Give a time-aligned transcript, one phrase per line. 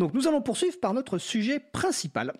[0.00, 2.32] Donc nous allons poursuivre par notre sujet principal,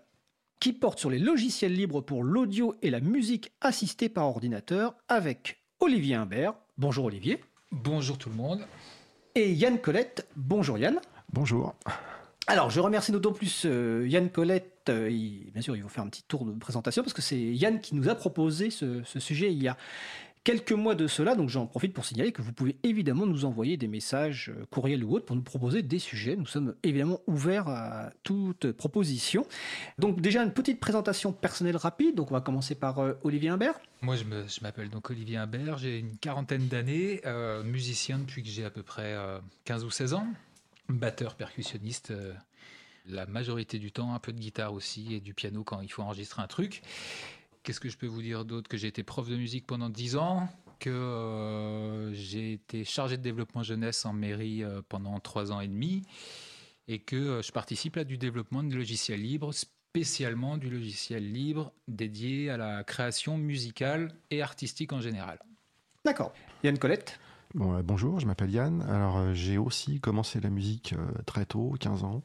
[0.60, 5.62] qui porte sur les logiciels libres pour l'audio et la musique assistée par ordinateur, avec
[5.78, 6.54] Olivier Imbert.
[6.78, 7.38] Bonjour Olivier.
[7.70, 8.62] Bonjour tout le monde.
[9.34, 10.26] Et Yann Colette.
[10.36, 11.00] Bonjour Yann.
[11.34, 11.74] Bonjour.
[12.46, 14.88] Alors, je remercie d'autant plus euh, Yann Colette.
[14.88, 17.38] euh, il- bien sûr, il va faire un petit tour de présentation parce que c'est
[17.38, 19.76] Yann qui nous a proposé ce, ce sujet il y a
[20.44, 21.34] quelques mois de cela.
[21.34, 25.04] Donc, j'en profite pour signaler que vous pouvez évidemment nous envoyer des messages, euh, courriels
[25.04, 26.36] ou autres, pour nous proposer des sujets.
[26.36, 29.46] Nous sommes évidemment ouverts à toute proposition.
[29.98, 32.14] Donc, déjà, une petite présentation personnelle rapide.
[32.14, 33.80] Donc, on va commencer par euh, Olivier Imbert.
[34.02, 34.24] Moi, je
[34.62, 38.82] m'appelle donc Olivier Imbert, j'ai une quarantaine d'années, euh, musicien depuis que j'ai à peu
[38.82, 40.26] près euh, 15 ou 16 ans,
[40.88, 42.14] batteur, percussionniste,
[43.06, 46.02] la majorité du temps, un peu de guitare aussi et du piano quand il faut
[46.02, 46.82] enregistrer un truc.
[47.62, 50.16] Qu'est-ce que je peux vous dire d'autre Que j'ai été prof de musique pendant 10
[50.16, 55.60] ans, que euh, j'ai été chargé de développement jeunesse en mairie euh, pendant 3 ans
[55.60, 56.02] et demi,
[56.88, 61.72] et que euh, je participe à du développement de logiciels libres, spécialement du logiciel libre
[61.88, 65.38] dédié à la création musicale et artistique en général.
[66.04, 66.32] D'accord.
[66.62, 67.18] Yann Colette?
[67.54, 68.82] Bon, euh, bonjour, je m'appelle Yann.
[68.82, 72.22] Alors, euh, j'ai aussi commencé la musique euh, très tôt, 15 ans.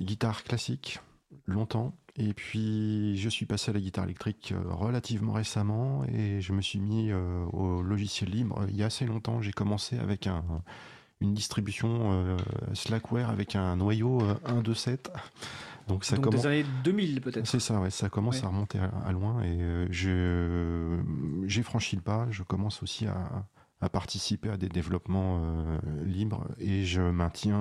[0.00, 0.98] Guitare classique,
[1.46, 1.94] longtemps.
[2.16, 6.60] Et puis, je suis passé à la guitare électrique euh, relativement récemment et je me
[6.60, 8.66] suis mis euh, au logiciel libre.
[8.68, 10.44] Il y a assez longtemps, j'ai commencé avec un,
[11.22, 12.36] une distribution euh,
[12.74, 14.98] Slackware avec un noyau euh, 1.2.7.
[15.88, 16.42] Donc, ça Donc, commence.
[16.42, 17.46] des années 2000 peut-être.
[17.46, 18.44] C'est ça, ouais, ça commence Ouais.
[18.44, 21.00] à remonter à, à loin et euh, je
[21.48, 22.26] j'ai franchi le pas.
[22.30, 23.46] Je commence aussi à,
[23.80, 27.56] à participer à des développements euh, libres et je maintiens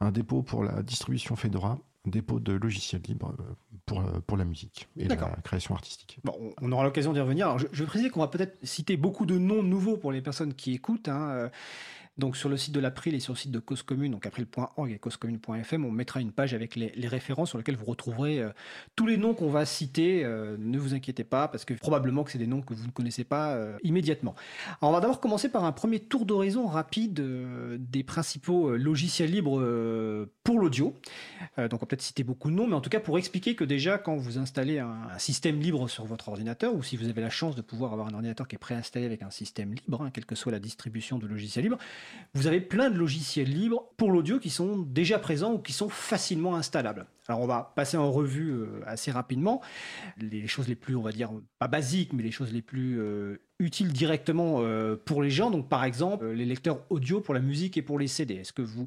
[0.00, 3.44] un, un dépôt pour la distribution Fedora, dépôt de logiciels libres euh,
[3.86, 6.18] pour euh, pour la musique et la création artistique.
[6.24, 7.46] Bon, on- aura l'occasion d'y revenir.
[7.46, 10.20] Alors, je, je vais préciser qu'on va peut-être citer beaucoup de noms nouveaux pour les
[10.20, 11.08] personnes qui écoutent.
[11.08, 11.50] hein.
[12.18, 14.90] Donc, sur le site de l'April et sur le site de Cause Commune, donc april.org
[14.90, 18.50] et causecommune.fm, on mettra une page avec les, les références sur lesquelles vous retrouverez euh,
[18.96, 20.22] tous les noms qu'on va citer.
[20.24, 22.92] Euh, ne vous inquiétez pas, parce que probablement que c'est des noms que vous ne
[22.92, 24.34] connaissez pas euh, immédiatement.
[24.82, 27.22] On va d'abord commencer par un premier tour d'horizon rapide
[27.78, 30.94] des principaux logiciels libres pour l'audio.
[31.56, 33.64] Donc on va peut-être citer beaucoup de noms, mais en tout cas pour expliquer que
[33.64, 37.20] déjà quand vous installez un, un système libre sur votre ordinateur, ou si vous avez
[37.20, 40.10] la chance de pouvoir avoir un ordinateur qui est préinstallé avec un système libre, hein,
[40.12, 41.78] quelle que soit la distribution de logiciels libres,
[42.34, 45.88] vous avez plein de logiciels libres pour l'audio qui sont déjà présents ou qui sont
[45.90, 47.06] facilement installables.
[47.28, 49.60] Alors on va passer en revue euh, assez rapidement
[50.18, 53.36] les choses les plus, on va dire, pas basiques, mais les choses les plus euh,
[53.58, 55.50] utiles directement euh, pour les gens.
[55.50, 58.36] Donc par exemple, les lecteurs audio pour la musique et pour les CD.
[58.36, 58.86] Est-ce que vous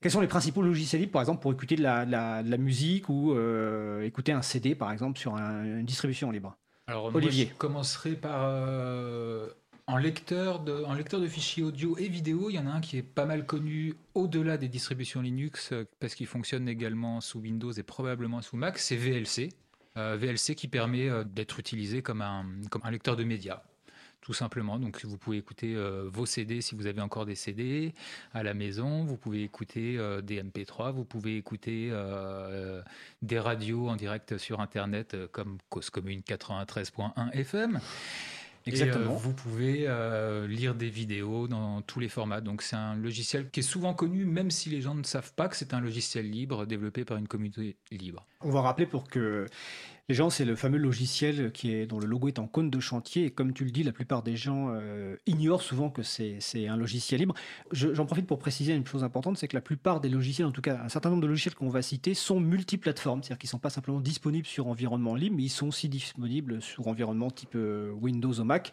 [0.00, 2.50] quels sont les principaux logiciels libres, par exemple, pour écouter de la, de la- de
[2.50, 6.56] la musique ou euh, écouter un CD, par exemple, sur un- une distribution libre?
[6.88, 7.44] Alors, Olivier.
[7.44, 8.40] moi, je commencerai par.
[8.42, 9.48] euh,
[9.92, 13.26] en, lecteur de, fichiers audio et vidéo, il y en a un qui est pas
[13.26, 18.40] mal connu au-delà des distributions Linux, euh, parce qu'il fonctionne également sous Windows et probablement
[18.40, 19.50] sous Mac, c'est VLC.
[19.98, 22.46] Euh, VLC qui permet euh, d'être utilisé comme un,
[22.90, 23.62] lecteur de médias.
[24.22, 27.92] Tout simplement, donc vous pouvez écouter vos CD si vous avez encore des CD
[28.32, 31.90] à la maison, vous pouvez écouter des MP3, vous pouvez écouter
[33.20, 37.80] des radios en direct sur Internet comme Cause Commune 93.1 FM.
[38.66, 39.12] Exactement.
[39.12, 42.40] Et, euh, vous pouvez euh, lire des vidéos dans tous les formats.
[42.40, 45.48] Donc c'est un logiciel qui est souvent connu, même si les gens ne savent pas
[45.48, 48.26] que c'est un logiciel libre développé par une communauté libre.
[48.40, 49.46] On va rappeler pour que
[50.08, 52.80] les gens, c'est le fameux logiciel qui est, dont le logo est en cône de
[52.80, 53.26] chantier.
[53.26, 56.66] Et comme tu le dis, la plupart des gens euh, ignorent souvent que c'est c'est
[56.66, 57.34] un logiciel libre.
[57.70, 60.50] Je- J'en profite pour préciser une chose importante, c'est que la plupart des logiciels, en
[60.52, 63.22] tout cas un certain nombre de logiciels qu'on va citer, sont multiplateformes.
[63.22, 66.60] C'est-à-dire qu'ils ne sont pas simplement disponibles sur environnement libre, mais ils sont aussi disponibles
[66.60, 68.72] sur environnement type euh, Windows ou Mac.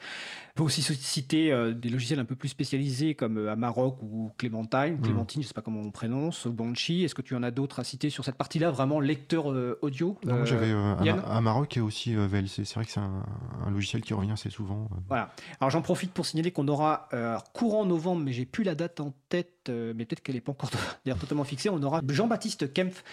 [0.55, 4.99] On peut aussi citer euh, des logiciels un peu plus spécialisés comme Amarok ou Clementine,
[5.01, 7.03] Clémentine, je sais pas comment on prononce, Banshee.
[7.03, 9.45] Est-ce que tu en as d'autres à citer sur cette partie-là, vraiment lecteur
[9.81, 10.17] audio?
[10.25, 12.63] Non, j'avais un, Un Maroc et aussi euh, VLC.
[12.65, 13.23] C'est vrai que c'est un,
[13.65, 14.87] un logiciel qui revient assez souvent.
[14.91, 14.95] euh.
[15.07, 15.33] Voilà.
[15.59, 18.99] Alors j'en profite pour signaler qu'on aura euh, courant novembre, mais j'ai plus la date
[18.99, 20.69] en tête, mais peut-être qu'elle n'est pas encore
[21.05, 21.69] d'ailleurs totalement fixée.
[21.69, 23.03] On aura Jean-Baptiste Kempf,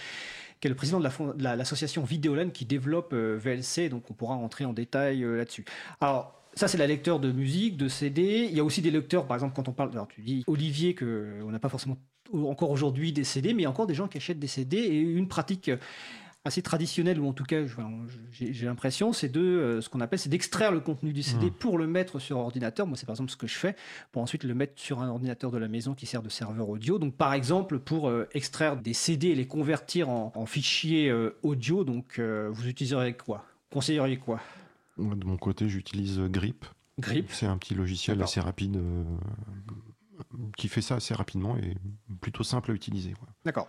[0.61, 4.37] qui est le président de la la- l'association Vidéolan qui développe VLC, donc on pourra
[4.37, 5.64] rentrer en détail là-dessus.
[6.00, 8.47] Alors ça, c'est la lecteur de musique, de CD.
[8.50, 9.91] Il y a aussi des lecteurs, par exemple, quand on parle.
[9.93, 11.99] Alors, tu dis, Olivier, qu'on n'a pas forcément
[12.32, 14.79] encore aujourd'hui des CD, mais il y a encore des gens qui achètent des CD.
[14.79, 15.70] Et une pratique
[16.46, 17.62] assez traditionnelle, ou en tout cas,
[18.31, 21.50] j'ai l'impression, c'est de euh, ce qu'on appelle, c'est d'extraire le contenu du CD Mmh.
[21.50, 22.87] pour le mettre sur ordinateur.
[22.87, 23.76] Moi, c'est par exemple ce que je fais
[24.12, 26.98] pour ensuite le mettre sur un ordinateur de la maison qui sert de serveur audio.
[26.98, 31.37] Donc, par exemple, pour euh, extraire des CD et les convertir en, en fichiers euh,
[31.43, 33.44] audio, donc euh, vous utiliserez quoi?
[33.70, 34.40] Conseilleriez quoi?
[34.96, 36.64] Moi, De mon côté, j'utilise Grip.
[36.98, 38.81] Grip C'est un petit logiciel assez rapide
[40.56, 41.76] qui fait ça assez rapidement et
[42.20, 43.14] plutôt simple à utiliser.
[43.44, 43.69] D'accord.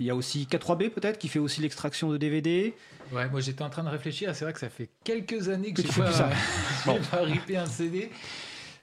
[0.00, 2.74] Il y a aussi K3B peut-être qui fait aussi l'extraction de DVD.
[3.12, 4.34] Ouais, moi j'étais en train de réfléchir.
[4.34, 6.30] C'est vrai que ça fait quelques années que, Que tu fais pas,
[6.86, 8.10] j'ai pas ripé un CD.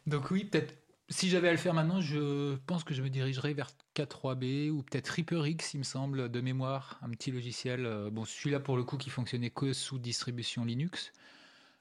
[0.07, 0.73] Donc oui, peut-être.
[1.09, 4.81] Si j'avais à le faire maintenant, je pense que je me dirigerais vers K3B ou
[4.83, 7.85] peut-être ReaperX, il me semble, de mémoire, un petit logiciel.
[7.85, 11.11] euh, Bon, celui-là pour le coup qui fonctionnait que sous distribution Linux.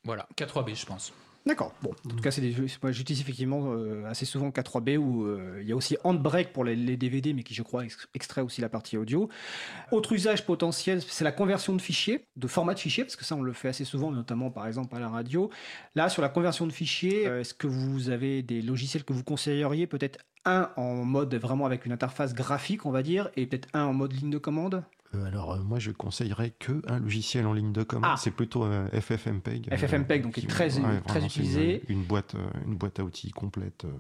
[0.04, 1.12] Voilà, K3B, je pense.
[1.44, 1.74] D'accord.
[1.82, 2.54] Bon, en tout cas, c'est des.
[2.82, 6.62] Moi, j'utilise effectivement euh, assez souvent K3B où euh, il y a aussi Handbrake pour
[6.62, 9.28] les, DVD, mais qui, je crois, ex- extrait aussi la partie audio.
[9.90, 13.34] Autre usage potentiel, c'est la conversion de fichiers, de format de fichiers, parce que ça,
[13.34, 15.50] on le fait assez souvent, notamment par exemple à la radio.
[15.96, 19.24] Là, sur la conversion de fichiers, euh, est-ce que vous avez des logiciels que vous
[19.24, 23.68] conseilleriez Peut-être un en mode vraiment avec une interface graphique, on va dire, et peut-être
[23.74, 24.84] un en mode ligne de commande?
[25.26, 28.10] Alors, euh, moi, je conseillerais que un logiciel en ligne de commande.
[28.14, 28.16] Ah.
[28.18, 29.68] C'est plutôt euh, FFmpeg.
[29.72, 31.82] euh, FFmpeg, donc, qui est très- très vraiment, c'est utilisé.
[31.88, 33.90] Une, une boîte, euh, une boîte à outils complète euh,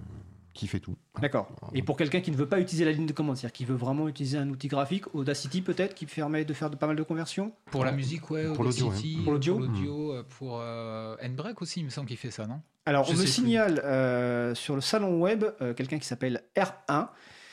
[0.54, 0.96] qui fait tout.
[1.20, 1.48] D'accord.
[1.74, 3.74] Et pour quelqu'un qui ne veut pas utiliser la ligne de commande, c'est-à-dire qui veut
[3.74, 7.02] vraiment utiliser un outil graphique, Audacity peut-être, qui permet de faire de, pas mal de
[7.02, 7.52] conversions?
[7.70, 11.16] Pour la musique, ouais, Pour l'audio, Audacity, Pour l'audio pour, l'audio, euh, pour euh,
[11.60, 12.60] aussi, il me semble qu'il fait ça, non?
[12.84, 17.08] Alors, Je on me signale euh, sur le salon web euh, quelqu'un qui s'appelle R1.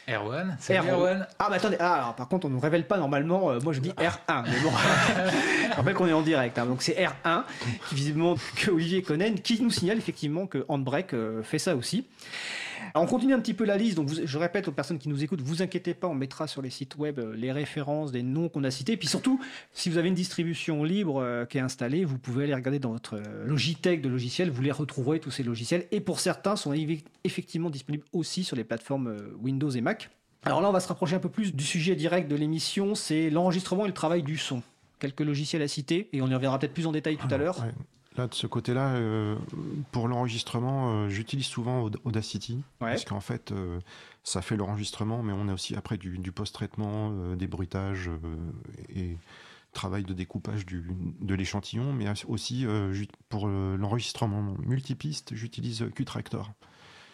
[0.10, 0.90] Erwan, c'est Erwan.
[0.94, 1.28] Erwan.
[1.38, 3.52] Ah, mais attendez, ah, alors, par contre, on ne nous révèle pas normalement.
[3.52, 4.44] euh, moi, je dis R1.
[4.44, 6.58] Mais bon, je rappelle qu'on est en direct.
[6.58, 7.44] hein, donc, c'est R1,
[7.88, 12.06] qui visiblement que Olivier connaît, qui nous signale effectivement que Handbrake euh, fait ça aussi.
[12.94, 13.96] Alors, on continue un petit peu la liste.
[13.96, 16.62] Donc, vous- je répète aux personnes qui nous écoutent, vous inquiétez pas, on mettra sur
[16.62, 18.98] les sites web euh, les références des noms qu'on a cités.
[18.98, 19.40] Puis surtout,
[19.74, 22.92] si vous avez une distribution libre euh, qui est installée, vous pouvez aller regarder dans
[22.92, 24.50] votre euh, Logitech de logiciels.
[24.50, 25.86] Vous les retrouverez tous ces logiciels.
[25.92, 30.10] Et pour certains, sont eff- effectivement disponibles aussi sur les plateformes Windows et Mac.
[30.46, 33.30] Alors là, on va se rapprocher un peu plus du sujet direct de l'émission, c'est
[33.30, 34.64] l'enregistrement et le travail du son.
[35.00, 37.60] Quelques logiciels à citer, et on y reviendra peut-être plus en détail tout à l'heure.
[37.60, 37.72] Ouais.
[38.20, 39.38] Là, de ce côté-là, euh,
[39.92, 42.56] pour l'enregistrement, euh, j'utilise souvent Aud- Audacity.
[42.82, 42.90] Ouais.
[42.92, 43.80] Parce qu'en fait, euh,
[44.24, 48.10] ça fait l'enregistrement, mais on a aussi après du, du post-traitement, des bruitages
[48.90, 49.16] et
[49.72, 50.84] travail de découpage du,
[51.22, 52.66] de l'échantillon, mais aussi
[53.30, 56.52] pour l'enregistrement multipiste, j'utilise Qtractor.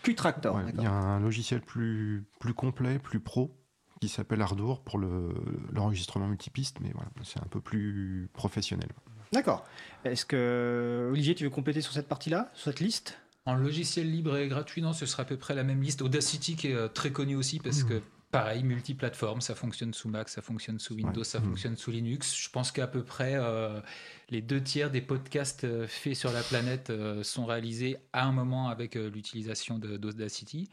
[0.03, 3.55] Qtractor, Ouais, il y a un logiciel plus, plus complet, plus pro,
[4.01, 5.33] qui s'appelle Ardour pour le-
[5.71, 8.89] l'enregistrement multipiste, mais voilà, c'est un peu plus professionnel.
[9.35, 9.65] D'accord.
[10.03, 13.17] Est-ce que, Olivier, tu veux compléter sur cette partie-là, sur cette liste?
[13.45, 16.01] En logiciel libre et gratuit, non, ce sera à peu près la même liste.
[16.01, 18.01] Audacity qui est euh, très connu aussi parce que
[18.31, 21.23] pareil, multiplateforme, ça fonctionne sous Mac, ça fonctionne sous Windows, Ouais.
[21.23, 21.45] ça Mhm.
[21.49, 22.35] fonctionne sous Linux.
[22.35, 23.79] Je pense qu'à peu près euh,
[24.29, 28.31] les deux tiers des podcasts euh, faits sur la planète euh, sont réalisés à un
[28.31, 30.69] moment avec euh, l'utilisation d'Audacity.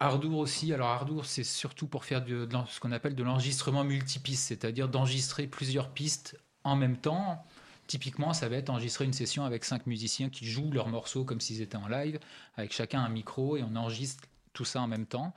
[0.00, 0.72] Ardour aussi.
[0.74, 4.48] Alors Ardour, c'est surtout pour faire de, de l'en- ce qu'on appelle de l'enregistrement multipiste,
[4.48, 7.44] c'est-à-dire d'enregistrer plusieurs pistes en même temps.
[7.92, 11.42] Typiquement, ça va être enregistrer une session avec cinq musiciens qui jouent leurs morceaux comme
[11.42, 12.18] s'ils étaient en live,
[12.56, 14.24] avec chacun un micro et on enregistre
[14.54, 15.34] tout ça en même temps.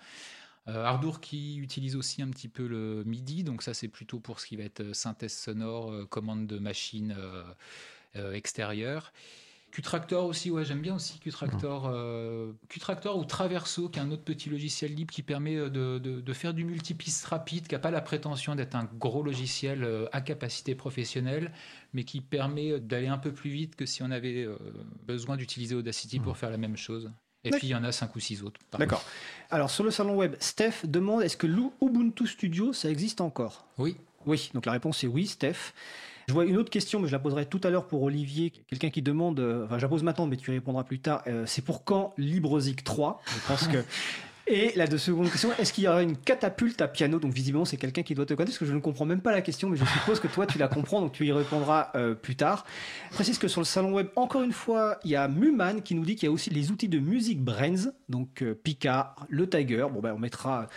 [0.70, 4.40] Euh, Ardour qui utilise aussi un petit peu le MIDI, donc ça c'est plutôt pour
[4.40, 7.14] ce qui va être euh, synthèse sonore, euh, commande de machine
[8.14, 9.12] extérieure.
[9.82, 11.90] Qtractor aussi, ouais, j'aime bien aussi Qtractor.
[11.94, 16.00] euh, Qtractor ou Traverso, qui est un autre petit logiciel libre qui permet euh, de,
[16.00, 19.84] de- de faire du multipiste rapide, qui n'a pas la prétention d'être un gros logiciel
[19.84, 21.52] euh, à capacité professionnelle,
[21.94, 24.48] mais qui permet d'aller un peu plus vite que si on avait
[25.06, 27.12] besoin d'utiliser Audacity pour faire la même chose.
[27.44, 28.60] Et puis il y en a cinq ou six autres.
[28.78, 29.04] D'accord.
[29.52, 33.66] Alors, sur le salon web, Steph demande est-ce que l'Ubuntu Studio, ça existe encore?
[33.78, 35.74] Oui, Oui, donc la réponse est oui, Steph.
[36.28, 38.52] Je vois une autre question, mais je la poserai tout à l'heure pour Olivier.
[38.68, 41.22] Quelqu'un qui demande, euh, enfin, je la pose maintenant, mais tu répondras plus tard.
[41.28, 43.84] euh, c'est pour quand LibreZig 3 Je pense que.
[44.48, 47.18] Et la deux seconde question, est-ce qu'il y aura une catapulte à piano?
[47.18, 49.32] Donc visiblement c'est quelqu'un qui doit te connaître, parce que je ne comprends même pas
[49.32, 52.14] la question, mais je suppose que toi tu la comprends, donc tu y répondras euh,
[52.14, 52.64] plus tard.
[53.10, 55.96] Je précise que sur le salon web, encore une fois, il y a Muman qui
[55.96, 59.50] nous dit qu'il y a aussi les outils de Music Brains, donc euh, Pika, le
[59.50, 59.88] Tiger.
[59.92, 60.68] Bon ben on mettra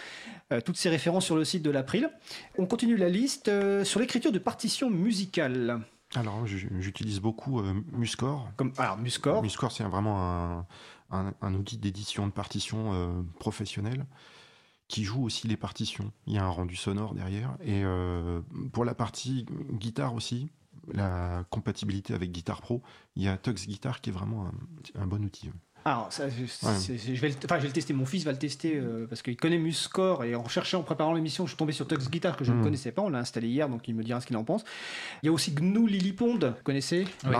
[0.51, 2.11] euh, toutes ces références sur le site de l'April.
[2.57, 5.81] On continue la liste euh, sur l'écriture de partitions musicales.
[6.15, 7.61] Alors, j'utilise beaucoup
[7.93, 8.51] Muscore.
[8.57, 9.43] Comme, alors, Muscore.
[9.43, 10.67] Muscore, c'est vraiment un,
[11.11, 14.07] un- un outil d'édition de partitions euh, professionnel
[14.89, 16.13] qui joue aussi les partitions.
[16.27, 17.57] Il y a un rendu sonore derrière.
[17.63, 18.41] Et euh,
[18.73, 20.49] pour la partie guitare aussi,
[20.93, 22.83] la compatibilité avec Guitar Pro,
[23.17, 24.51] il y a Tux Guitar qui est vraiment
[24.95, 25.51] un bon outil.
[25.89, 27.93] Alors, ça, je, c'est- c'est- je vais le, enfin, je vais le tester.
[27.95, 31.15] Mon fils va le tester euh, parce qu'il connaît Muscore et en cherchant, en préparant
[31.15, 32.65] l'émission, je suis tombé sur Tux Guitar que je ne Mhm.
[32.65, 33.03] connaissais pas.
[33.03, 34.65] On l'a installé hier, donc il me dira ce qu'il en pense.
[35.23, 37.07] Il y a aussi GNU Lillipond, vous connaissez?
[37.25, 37.35] Oui.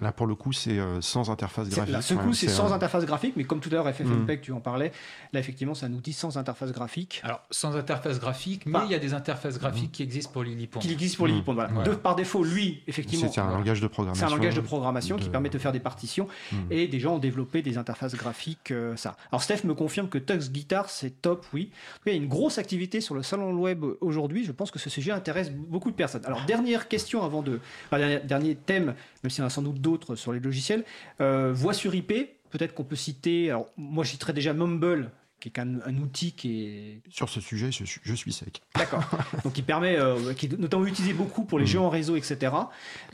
[0.00, 1.92] Là, pour le coup, c'est euh, sans interface C'est- graphique.
[1.92, 4.42] Là, ce coup, Ouais, c'est sans interface graphique, mais comme tout à l'heure, FFmpeg, Mhm.
[4.44, 4.92] tu en parlais.
[5.32, 7.20] Là, effectivement, c'est un outil sans interface graphique.
[7.24, 8.82] Alors, sans interface graphique, mais Bah.
[8.86, 10.80] il y a des interfaces graphiques qui existent pour Lillipond.
[10.80, 11.26] Qui existe pour.
[11.26, 11.52] Lillipond.
[11.54, 11.70] Voilà.
[11.84, 14.26] De- par défaut, lui, effectivement, C'est un langage de c'est programmation.
[14.26, 16.28] un langage de programmation qui permet de faire des partitions.
[16.52, 16.58] Mhm.
[16.70, 19.16] Et des gens ont développé des interfaces interface graphique, ça.
[19.32, 21.70] Alors Steph me confirme que Tux Guitar, c'est top, oui.
[22.06, 24.44] Il y a une grosse activité sur le salon web aujourd'hui.
[24.44, 26.24] Je pense que ce sujet intéresse beaucoup de personnes.
[26.24, 27.60] Alors, dernière question avant de.
[27.90, 30.84] dernier, thème, même s'il y en a sans doute d'autres sur les logiciels.
[31.18, 32.12] voix sur IP,
[32.50, 33.50] peut-être qu'on peut citer.
[33.50, 37.02] Alors, moi, je citerai déjà Mumble, qui est un, un, outil qui est...
[37.10, 38.62] Sur ce sujet, je, je suis sec.
[38.74, 39.02] D'accord.
[39.44, 41.68] Donc qui permet, euh, qui est notamment utilisé beaucoup pour les mm.
[41.68, 42.54] jeux en réseau, etc.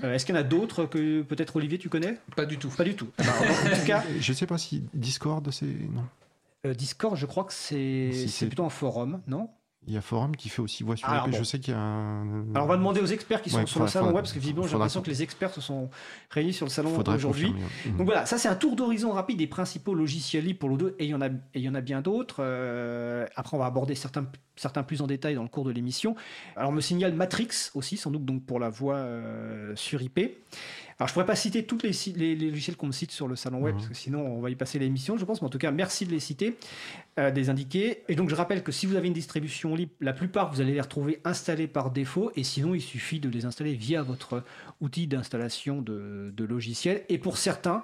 [0.02, 2.18] Euh, est-ce qu'il y en a d'autres que peut-être Olivier, tu connais?
[2.34, 2.68] Pas du tout.
[2.68, 3.08] Pas du tout.
[3.18, 4.04] Bah, en tout cas...
[4.18, 5.66] Je ne sais pas si Discord, c'est...
[5.66, 6.04] Non?
[6.66, 9.48] Euh, Discord, je crois que c'est c'est plutôt un forum, non?
[9.86, 11.80] Il y a Forum qui fait aussi voix sur ah, Je sais qu'il y a
[11.80, 12.44] un.
[12.54, 14.66] Alors on va demander aux experts qui sont sur le salon web, parce que visiblement
[14.66, 15.90] j'ai l'impression que les experts se sont
[16.30, 17.54] réunis sur le salon aujourd'hui.
[17.96, 21.04] Donc voilà, ça c'est un tour d'horizon rapide des principaux logiciels libres pour l'O2, et
[21.04, 22.36] il y en a, et il y en a bien d'autres.
[22.40, 24.26] Euh, après on va aborder certains,
[24.56, 26.16] certains plus en détail dans le cours de l'émission.
[26.56, 30.20] Alors on me signale Matrix aussi, sans doute donc pour la voix euh, sur IP.
[30.98, 33.60] Alors, je pourrais pas citer tous les, les, logiciels qu'on me cite sur le salon
[33.60, 33.80] web, mhm.
[33.80, 35.42] parce que sinon, on va y passer l'émission, je pense.
[35.42, 36.56] Mais en tout cas, merci de les citer,
[37.18, 38.02] euh, des indiquer.
[38.08, 40.72] Et donc, je rappelle que si vous avez une distribution libre, la plupart, vous allez
[40.72, 42.32] les retrouver installés par défaut.
[42.34, 44.42] Et sinon, il suffit de les installer via votre
[44.80, 47.04] outil d'installation de, de logiciels.
[47.10, 47.82] Et pour certains,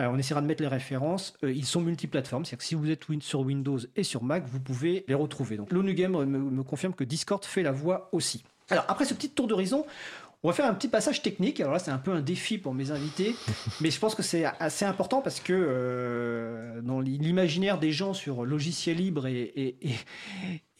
[0.00, 2.44] euh, on essaiera de mettre les références, euh, ils sont multiplateformes.
[2.44, 5.56] C'est-à-dire que si vous êtes sur Windows et sur Mac, vous pouvez les retrouver.
[5.56, 8.42] Donc, l'ONU Game me, me confirme que Discord fait la voix aussi.
[8.70, 9.86] Alors, après ce petit tour d'horizon,
[10.44, 11.60] on va faire un petit passage technique.
[11.60, 13.34] Alors là, c'est un peu un défi pour mes invités,
[13.80, 18.44] mais je pense que c'est assez important parce que euh, dans l'imaginaire des gens sur
[18.44, 19.76] logiciel libre et,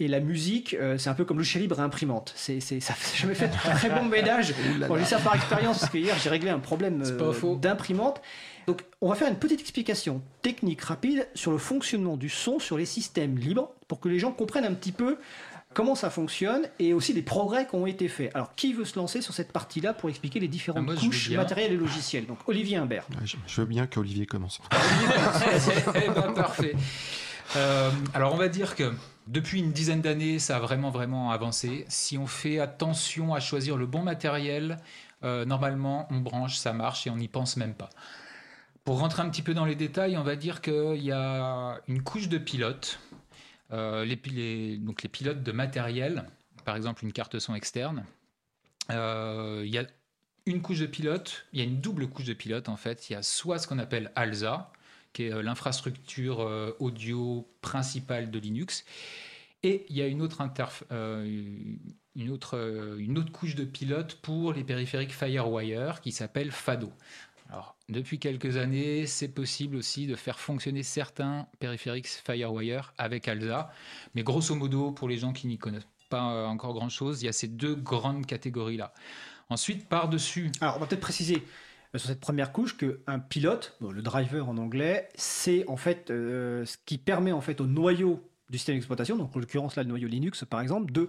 [0.00, 2.32] et, la musique, euh, c'est un peu comme logiciel libre et imprimante.
[2.36, 4.54] C'est, ça fait jamais fait un très bon ménage.
[4.86, 8.22] Bon, je sais par expérience parce que hier j'ai réglé un problème euh, d'imprimante.
[8.68, 12.76] Donc, on va faire une petite explication technique rapide sur le fonctionnement du son sur
[12.76, 15.16] les systèmes libres pour que les gens comprennent un petit peu
[15.74, 18.30] comment ça fonctionne et aussi les progrès qui ont été faits.
[18.34, 21.72] Alors, qui veut se lancer sur cette partie-là pour expliquer les différentes ah, couches matérielles
[21.72, 22.26] et logicielles?
[22.26, 23.06] Donc, Olivier Imbert.
[23.24, 24.60] Je veux bien qu'Olivier commence.
[25.94, 26.74] eh ben, parfait.
[27.56, 28.92] Euh, alors, on va dire que
[29.26, 31.84] depuis une dizaine d'années, ça a vraiment, vraiment avancé.
[31.88, 34.78] Si on fait attention à choisir le bon matériel,
[35.24, 37.90] euh, normalement, on branche, ça marche et on n'y pense même pas.
[38.84, 42.02] Pour rentrer un petit peu dans les détails, on va dire qu'il y a une
[42.02, 43.00] couche de pilote
[43.72, 46.24] euh, les, donc les pilotes de matériel,
[46.64, 48.04] par exemple une carte son externe.
[48.90, 49.86] Euh, il y a
[50.46, 53.10] une couche de pilote, il y a une double couche de pilote en fait.
[53.10, 54.72] Il y a soit ce qu'on appelle ALSA,
[55.12, 56.38] qui est euh, l'infrastructure
[56.78, 58.84] audio principale de Linux,
[59.62, 60.40] et il y a une autre,
[60.90, 66.92] une, autre, une autre couche de pilote pour les périphériques FireWire qui s'appelle FADO.
[67.50, 73.70] Alors, depuis quelques années, c'est possible aussi de faire fonctionner certains périphériques FireWire avec ALSA.
[74.14, 77.28] Mais grosso modo, pour les gens qui n'y connaissent pas euh, encore grand-chose, il y
[77.28, 78.92] a ces deux grandes catégories-là.
[79.48, 80.52] Ensuite, par-dessus...
[80.60, 81.42] Alors, on va peut-être préciser
[81.94, 86.66] euh, sur cette première couche qu'un pilote, le driver en anglais, c'est en fait euh,
[86.66, 89.88] ce qui permet en fait au noyau du système d'exploitation, donc en l'occurrence là le
[89.90, 91.08] noyau Linux par exemple, de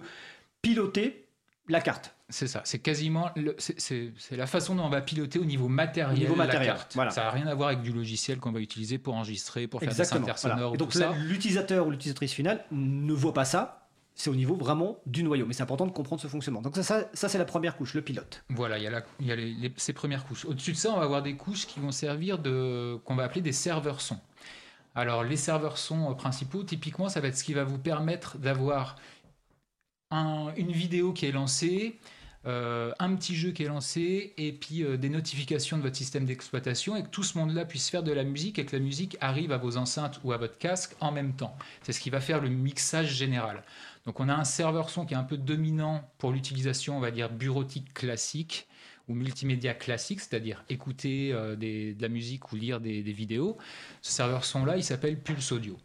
[0.62, 1.26] piloter
[1.72, 2.14] la carte.
[2.28, 6.36] C'est ça, c'est quasiment c'est la façon dont on va piloter au niveau matériel, niveau
[6.36, 6.92] matériel la carte.
[7.12, 9.94] Ça n'a rien à voir avec du logiciel qu'on va utiliser pour enregistrer, pour faire
[9.94, 10.76] des synthèses sonores.
[10.76, 13.76] donc l'utilisateur ou l'utilisatrice finale ne voit pas ça.
[14.14, 16.60] C'est au niveau vraiment du noyau, mais c'est important de comprendre ce fonctionnement.
[16.60, 18.44] Donc ça, ça, c'est la première couche, le pilote.
[18.50, 19.26] Voilà, il y a, il
[19.64, 20.44] y a ces premières couches.
[20.44, 23.40] Au-dessus de ça, on va avoir des couches qui vont servir de qu'on va appeler
[23.40, 24.18] des serveurs son.
[24.94, 28.96] Alors les serveurs son principaux, typiquement, ça va être ce qui va vous permettre d'avoir
[30.10, 31.98] une vidéo qui est lancée,
[32.46, 36.24] euh, un petit jeu qui est lancé et puis euh, des notifications de votre système
[36.24, 39.18] d'exploitation et que tout ce monde-là puisse faire de la musique et que la musique
[39.20, 41.54] arrive à vos enceintes ou à votre casque en même temps.
[41.82, 43.62] C'est ce qui va faire le mixage général.
[44.06, 47.10] Donc on a un serveur son qui est un peu dominant pour l'utilisation, on va
[47.10, 48.66] dire, bureautique classique
[49.06, 53.58] ou multimédia classique, c'est-à-dire écouter euh, de la musique ou lire des, des vidéos.
[54.00, 55.76] Ce serveur son-là, il s'appelle Pulse Audio.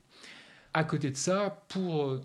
[0.74, 2.22] À côté de ça, pour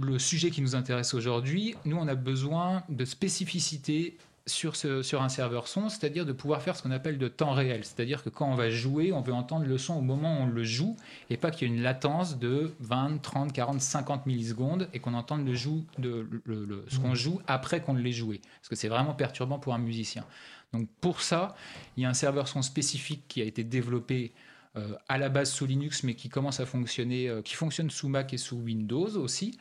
[0.00, 5.22] le sujet qui nous intéresse aujourd'hui, nous, on a besoin de spécificité sur, ce, sur
[5.22, 7.84] un serveur son, c'est-à-dire de pouvoir faire ce qu'on appelle de temps réel.
[7.84, 10.46] C'est-à-dire que quand on va jouer, on veut entendre le son au moment où on
[10.46, 10.96] le joue
[11.30, 15.14] et pas qu'il y ait une latence de 20, 30, 40, 50 millisecondes et qu'on
[15.14, 17.16] entende le joue de, le, ce qu'on mmh.
[17.16, 18.40] joue après qu'on l'ait joué.
[18.60, 20.24] Parce que c'est vraiment perturbant pour un musicien.
[20.72, 21.54] Donc pour ça,
[21.96, 24.32] il y a un serveur son spécifique qui a été développé
[24.76, 28.08] euh, à la base sous Linux, mais qui commence à fonctionner, euh, qui fonctionne sous
[28.08, 29.58] Mac et sous Windows aussi.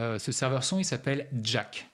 [0.00, 1.88] Euh, ce serveur son, il s'appelle Jack.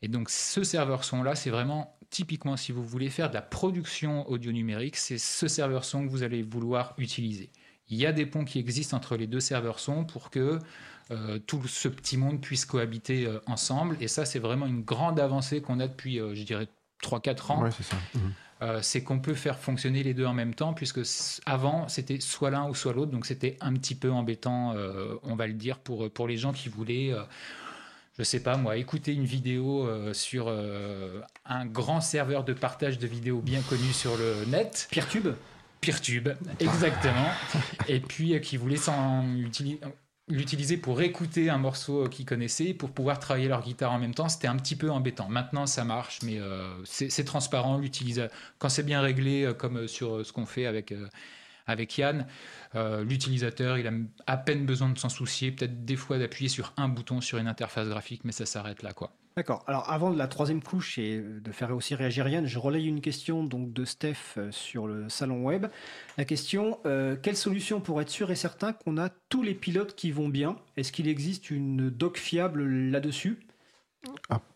[0.00, 3.42] Et donc ce serveur son là, c'est vraiment typiquement si vous voulez faire de la
[3.42, 7.50] production audio numérique, c'est ce serveur son que vous allez vouloir utiliser.
[7.88, 10.60] Il y a des ponts qui existent entre les deux serveurs son pour que
[11.48, 13.96] tout ce petit monde puisse cohabiter ensemble.
[14.00, 16.68] Et ça, c'est vraiment une grande avancée qu'on a depuis, je dirais,
[17.02, 17.70] 3-4 ans.
[17.72, 17.96] Ça.
[18.14, 18.18] Mmh.
[18.82, 21.00] C'est qu'on peut faire fonctionner les deux en même temps, puisque
[21.46, 24.74] avant, c'était soit l'un ou soit l'autre, donc c'était un petit peu embêtant,
[25.22, 27.14] on va le dire, pour, pour les gens qui voulaient
[28.18, 30.54] je sais pas moi, écouter une vidéo sur
[31.46, 34.88] un grand serveur de partage de vidéos bien connu sur le net.
[34.90, 35.28] Peertube
[35.80, 37.30] Peertube, exactement.
[37.88, 39.80] et puis qui voulait s'en utiliser
[40.30, 44.28] l'utiliser pour écouter un morceau qu'ils connaissaient, pour pouvoir travailler leur guitare en même temps,
[44.28, 45.28] c'était un petit peu embêtant.
[45.28, 47.80] Maintenant, ça marche, mais euh, c'est transparent.
[48.58, 50.94] Quand c'est bien réglé, euh, comme sur euh, ce qu'on fait avec,
[51.66, 52.26] avec Yann,
[52.74, 53.92] l'utilisateur, il a
[54.26, 57.48] à peine besoin de s'en soucier, peut-être des fois d'appuyer sur un bouton sur une
[57.48, 59.12] interface graphique, mais ça s'arrête là, quoi.
[59.36, 59.64] D'accord.
[59.68, 63.44] Alors avant la troisième couche et de faire aussi réagir Yann, je relaye une question
[63.44, 65.66] donc de Steph euh, sur le salon web.
[66.18, 69.94] La question euh, quelle solution pour être sûr et certain qu'on a tous les pilotes
[69.94, 70.56] qui vont bien?
[70.76, 73.38] Est-ce qu'il existe une doc fiable là-dessus?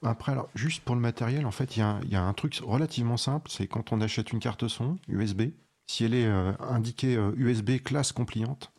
[0.03, 3.51] Après, alors, juste pour le matériel, en fait, il y, a un truc relativement simple,
[3.51, 5.43] c'est quand on achète une carte son USB,
[5.87, 8.73] si elle est euh, indiquée USB classe compliante,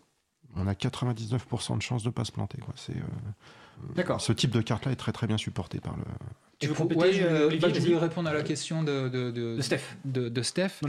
[0.56, 2.60] on a 99% de chances de ne pas se planter.
[2.76, 2.96] C'est
[3.96, 4.22] D'accord.
[4.22, 6.04] Ce type de carte-là est très très bien supporté par le.
[6.60, 9.82] Tu veux compléter je, euh, répondre à la question de, de, de, Steph.
[10.06, 10.80] De, Steph.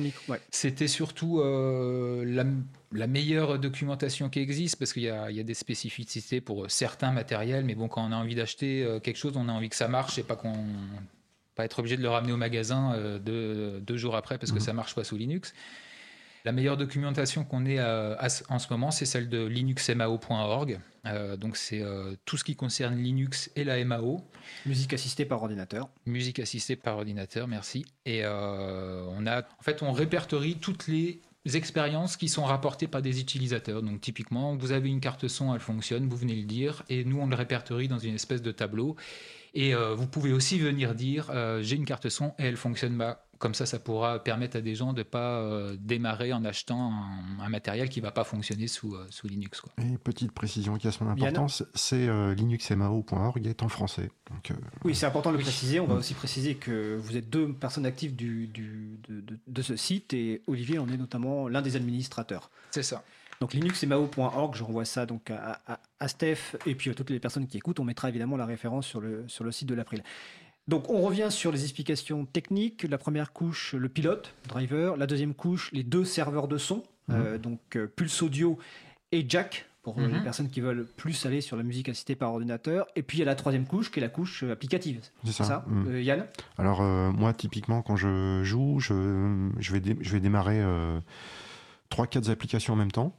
[0.51, 2.45] C'était surtout euh,
[2.93, 7.65] la, meilleure documentation qui existe parce qu'il y, y, a des spécificités pour certains matériels,
[7.65, 9.89] mais bon, quand on a envie d'acheter euh, quelque chose, on a envie que ça
[9.89, 10.55] marche et pas qu'on
[11.57, 14.65] pas être obligé de le ramener au magasin deux, deux, jours après parce que mhm.
[14.65, 15.55] ça marche pas sous Linux.
[16.47, 18.15] La meilleure documentation qu'on ait euh,
[18.49, 20.79] en ce moment, c'est celle de linuxmao.org.
[21.05, 24.21] Euh, donc c'est euh, tout ce qui concerne Linux et la MAO.
[24.65, 25.89] Musique assistée par ordinateur.
[26.07, 27.85] Musique assistée par ordinateur, merci.
[28.05, 31.21] Et on a, en fait, on répertorie toutes les
[31.53, 33.83] expériences qui sont rapportées par des utilisateurs.
[33.83, 37.19] Donc typiquement, vous avez une carte son, elle fonctionne, vous venez le dire, et nous
[37.19, 38.95] on le répertorie dans une espèce de tableau.
[39.53, 42.95] Et vous pouvez aussi venir dire, j'ai une carte son et elle fonctionne
[43.39, 46.93] comme ça, ça pourra permettre à des gens de ne pas euh, démarrer en achetant
[47.41, 49.61] un, matériel qui ne va pas fonctionner sous, euh, sous Linux.
[49.61, 49.73] Quoi.
[49.85, 54.11] Et petite précision qui a son importance, c'est euh, linuxmao.org est en français.
[54.31, 54.53] Donc,
[54.85, 55.81] oui, c'est important de le préciser.
[55.81, 59.77] On va aussi préciser que vous êtes deux personnes actives du, du, de, de, ce
[59.77, 62.51] site et Olivier en est notamment l'un des administrateurs.
[62.71, 63.05] C'est ça.
[63.41, 67.21] Donc linuxmao.org, je renvoie ça donc à, à, à, Steph et puis à toutes les
[67.21, 67.81] personnes qui écoutent.
[67.81, 70.03] On mettra évidemment la référence sur le, sur le site de l'April.
[70.69, 72.83] Donc on revient sur les explications techniques.
[72.85, 74.97] La première couche, le pilote, driver.
[74.97, 77.17] La deuxième couche, les deux serveurs de son, mhm.
[77.17, 78.59] euh, donc euh, Pulse Audio
[79.13, 80.25] et Jack pour euh, les mhm.
[80.25, 82.87] personnes qui veulent plus aller sur la musique assistée par ordinateur.
[82.97, 85.01] Et puis il y a la troisième couche qui est la couche applicative.
[85.25, 86.01] C'est ça, mhm.
[86.01, 86.27] Yann?
[86.59, 88.93] Alors moi typiquement quand je joue, je,
[89.73, 90.65] vais, je vais démarrer
[91.93, 93.17] 3-4 applications en même temps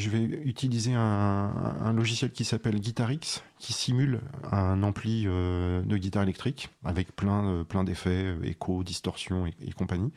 [0.00, 6.24] je vais utiliser un, logiciel qui s'appelle GuitarX, qui simule un ampli euh, de guitare
[6.24, 10.12] électrique avec plein, euh, plein d'effets, euh, écho, distorsion et, compagnie.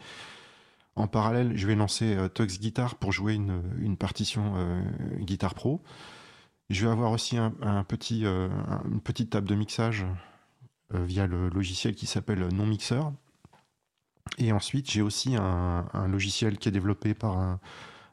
[0.96, 4.54] En parallèle, je vais lancer Tux Guitar pour jouer une, partition
[5.22, 5.82] Guitar Pro.
[6.70, 10.06] Je vais avoir aussi un, une petite table de mixage
[10.92, 13.02] via le logiciel qui s'appelle Non Mixer.
[14.38, 17.60] Et ensuite, j'ai aussi un, logiciel qui est développé par un,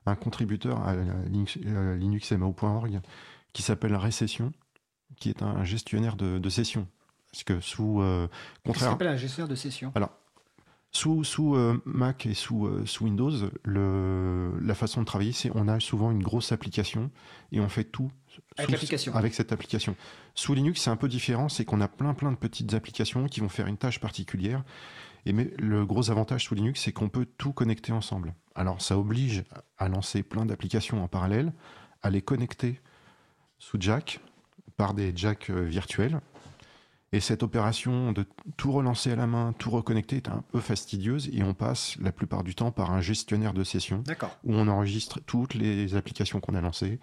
[0.06, 0.94] un contributeur à
[1.26, 3.00] Linux, linuxmao.org
[3.52, 4.52] qui s'appelle Récession,
[5.18, 6.86] qui est un gestionnaire de, sessions.
[7.32, 8.00] Parce que sous.
[8.00, 8.28] Euh,
[8.64, 8.90] contraire...
[8.90, 10.10] s'appelle un gestionnaire de sessions Alors,
[10.92, 13.30] sous, sous euh, Mac et sous, euh, sous Windows,
[13.62, 17.10] le, la façon de travailler, c'est on a souvent une grosse application
[17.52, 18.10] et on fait tout
[18.58, 19.94] avec, avec cette application.
[20.34, 23.38] Sous Linux, c'est un peu différent, c'est qu'on a plein plein de petites applications qui
[23.38, 24.64] vont faire une tâche particulière.
[25.26, 28.34] Et mais le gros avantage sous Linux, c'est qu'on peut tout connecter ensemble.
[28.54, 29.44] Alors ça oblige
[29.78, 31.52] à lancer plein d'applications en parallèle,
[32.02, 32.80] à les connecter
[33.58, 34.20] sous Jack
[34.76, 36.20] par des jacks euh, virtuels.
[37.12, 38.24] Et cette opération de
[38.56, 42.12] tout relancer à la main, tout reconnecter est un peu fastidieuse et on passe la
[42.12, 44.04] plupart du temps par un gestionnaire de session
[44.44, 47.00] où on enregistre toutes les applications qu'on a lancées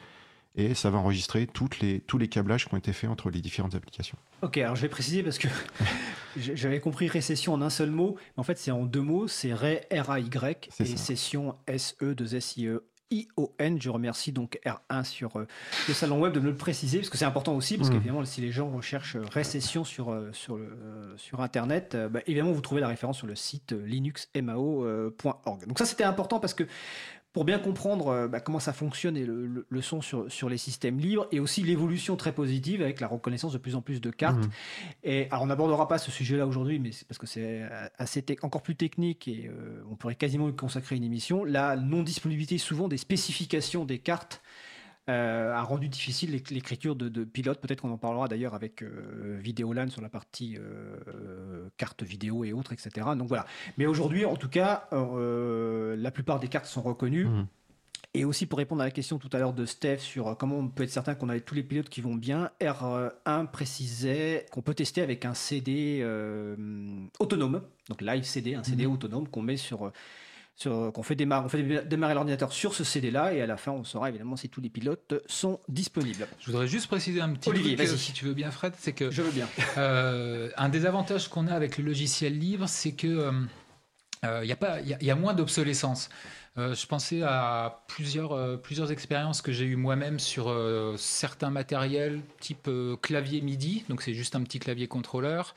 [0.58, 3.40] et ça va enregistrer toutes les, tous les câblages qui ont été faits entre les
[3.40, 4.18] différentes applications.
[4.42, 5.48] Ok, alors je vais préciser parce que
[6.38, 9.54] j'avais compris récession en un seul mot, mais en fait c'est en deux mots, c'est
[9.54, 12.84] R-A-Y et session S-E-2-S-I-E.
[13.10, 13.82] I-O-N.
[13.82, 15.48] Je remercie donc R1 sur euh,
[15.88, 17.94] le salon web de me le préciser, parce que c'est important aussi, parce mmh.
[17.94, 20.68] qu'évidemment, si les gens recherchent euh, récession sur, euh, sur, le,
[21.16, 25.68] sur Internet, bah, évidemment, vous trouvez la référence sur le site linuxmao.org.
[25.68, 26.66] Donc ça, c'était important parce que
[27.38, 30.98] pour bien comprendre euh, bah, comment ça fonctionne et le, son sur, sur, les systèmes
[30.98, 34.44] libres et aussi l'évolution très positive avec la reconnaissance de plus en plus de cartes.
[34.44, 34.50] Mmh.
[35.04, 38.26] Et alors on n'abordera pas ce sujet-là aujourd'hui, mais c'est parce que c'est euh, assez
[38.42, 41.44] encore plus technique et euh, on pourrait quasiment y consacrer une émission.
[41.44, 44.42] La non-disponibilité souvent des spécifications des cartes
[45.08, 47.60] a rendu difficile l'écriture de, de pilotes.
[47.62, 50.58] Peut-être qu'on en parlera d'ailleurs avec Videolan sur la partie
[51.78, 53.08] cartes vidéo et autres, etc.
[53.18, 53.46] Donc voilà.
[53.78, 57.26] Mais aujourd'hui, en tout cas, la plupart des cartes sont reconnues.
[57.26, 57.48] Mmh.
[58.14, 60.70] Et aussi pour répondre à la question tout à l'heure de Steph sur comment on
[60.70, 64.74] peut être certain qu'on a tous les pilotes qui vont bien, R1 précisait qu'on peut
[64.74, 66.04] tester avec un CD
[67.20, 68.92] autonome, donc live CD, un CD mmh.
[68.92, 69.92] autonome qu'on met sur
[70.64, 73.84] qu'on fait démarrer, on fait démarrer l'ordinateur sur ce CD-là et à la fin, on
[73.84, 76.28] saura évidemment si tous les pilotes sont disponibles.
[76.40, 79.12] Je voudrais juste préciser un petit Olivier, truc, si tu veux bien, Fred, c'est que
[79.12, 79.48] je veux bien.
[79.78, 83.32] Euh, un des avantages qu'on a avec le logiciel libre, c'est que
[84.24, 86.10] il euh, y a moins d'obsolescence.
[86.58, 90.54] Euh, je pensais à plusieurs, euh, plusieurs expériences que j'ai eues moi-même sur
[90.98, 92.70] certains matériels type
[93.02, 95.56] clavier MIDI, donc c'est juste un petit clavier contrôleur,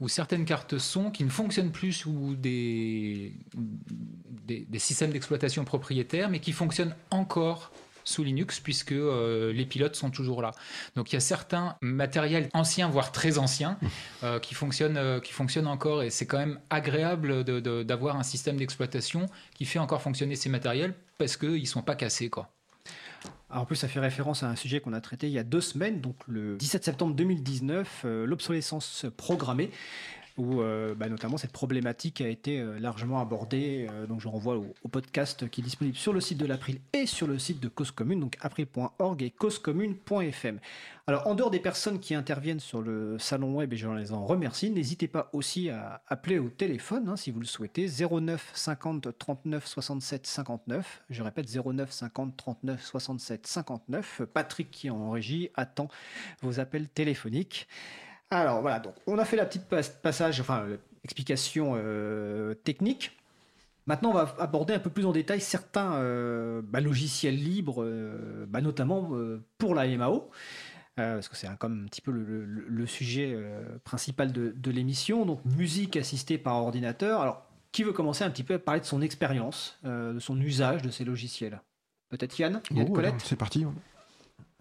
[0.00, 6.40] ou certaines cartes son qui ne fonctionnent plus sous des, des systèmes d'exploitation propriétaires, mais
[6.40, 7.70] qui fonctionnent encore
[8.04, 10.52] sous Linux puisque euh, les pilotes sont toujours là.
[10.96, 13.78] Donc il y a certains matériels anciens, voire très anciens,
[14.22, 17.44] euh, qui, fonctionnent, euh, qui fonctionnent encore et c'est quand même agréable
[17.84, 21.94] d'avoir un système d'exploitation qui fait encore fonctionner ces matériels parce qu'ils ne sont pas
[21.94, 22.30] cassés.
[22.30, 22.48] Quoi.
[23.50, 25.60] en plus, ça fait référence à un sujet qu'on a traité il y a deux
[25.60, 29.70] semaines, donc le 17 septembre 2019, l'obsolescence programmée
[30.38, 33.86] où euh, bah, notamment cette problématique a été euh, largement abordée.
[33.90, 37.06] Euh, donc je renvoie au, podcast qui est disponible sur le site de l'April et
[37.06, 40.58] sur le site de Cause Commune, donc april.org et causecommune.fm.
[41.06, 44.24] Alors en dehors des personnes qui interviennent sur le salon web, et je les en
[44.24, 49.18] remercie, n'hésitez pas aussi à appeler au téléphone hein, si vous le souhaitez, 09 50
[49.18, 51.02] 39 67 59.
[51.10, 54.22] Je répète 09 50 39 67 59.
[54.32, 55.88] Patrick qui est en régie attend
[56.42, 57.66] vos appels téléphoniques.
[58.32, 60.66] Alors voilà, donc on a fait la petite passage, enfin
[61.04, 63.18] explication euh, technique.
[63.86, 68.46] Maintenant, on va aborder un peu plus en détail certains euh, bah, logiciels libres, euh,
[68.48, 69.10] bah, notamment
[69.58, 70.30] pour la MAO,
[70.96, 73.36] parce que c'est comme un petit peu le, sujet
[73.84, 75.26] principal de, l'émission.
[75.26, 77.20] Donc, musique assistée par ordinateur.
[77.20, 80.80] Alors, qui veut commencer un petit peu à parler de son expérience, de son usage
[80.80, 81.60] de ces logiciels?
[82.08, 83.14] Peut-être Yann, Yann oh, Colette?
[83.18, 83.66] C'est parti.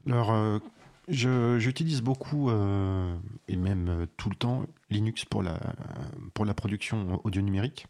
[0.07, 0.59] Alors,
[1.07, 3.15] J'utilise beaucoup, euh,
[3.47, 5.59] et même euh, tout le temps, Linux pour la,
[6.33, 7.87] pour la production audio numérique.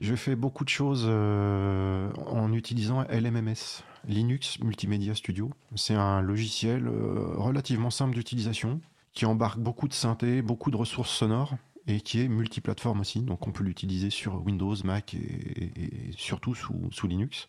[0.00, 5.50] Je fais beaucoup de choses euh, en utilisant LMMS, Linux Multimedia Studio.
[5.76, 8.80] C'est un logiciel relativement simple d'utilisation
[9.12, 11.56] qui embarque beaucoup de synthé, beaucoup de ressources sonores
[11.88, 13.22] et qui est multiplateforme aussi.
[13.22, 17.48] Donc on peut l'utiliser sur Windows, Mac et, et surtout sous, sous Linux.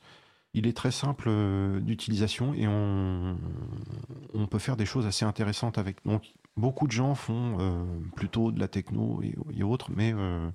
[0.54, 3.38] Il est très simple euh, d'utilisation et on,
[4.34, 5.98] on, peut faire des choses assez intéressantes avec.
[6.06, 7.84] Donc, beaucoup de gens font euh,
[8.16, 10.50] plutôt de la techno et, autres, mais euh,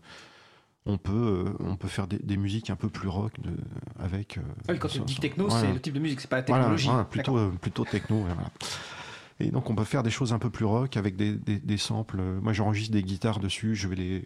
[0.84, 3.52] on peut, on peut faire des, musiques un peu plus rock de,
[4.00, 4.40] avec.
[4.66, 6.88] Ah quand tu dis techno, c'est le type de musique, c'est pas la technologie.
[6.88, 8.18] Voilà, plutôt, plutôt techno.
[8.22, 8.50] Voilà.
[9.40, 12.22] Et donc on peut faire des choses un peu plus rock avec des, des, samples.
[12.22, 14.24] Moi j'enregistre des guitares dessus, je vais les,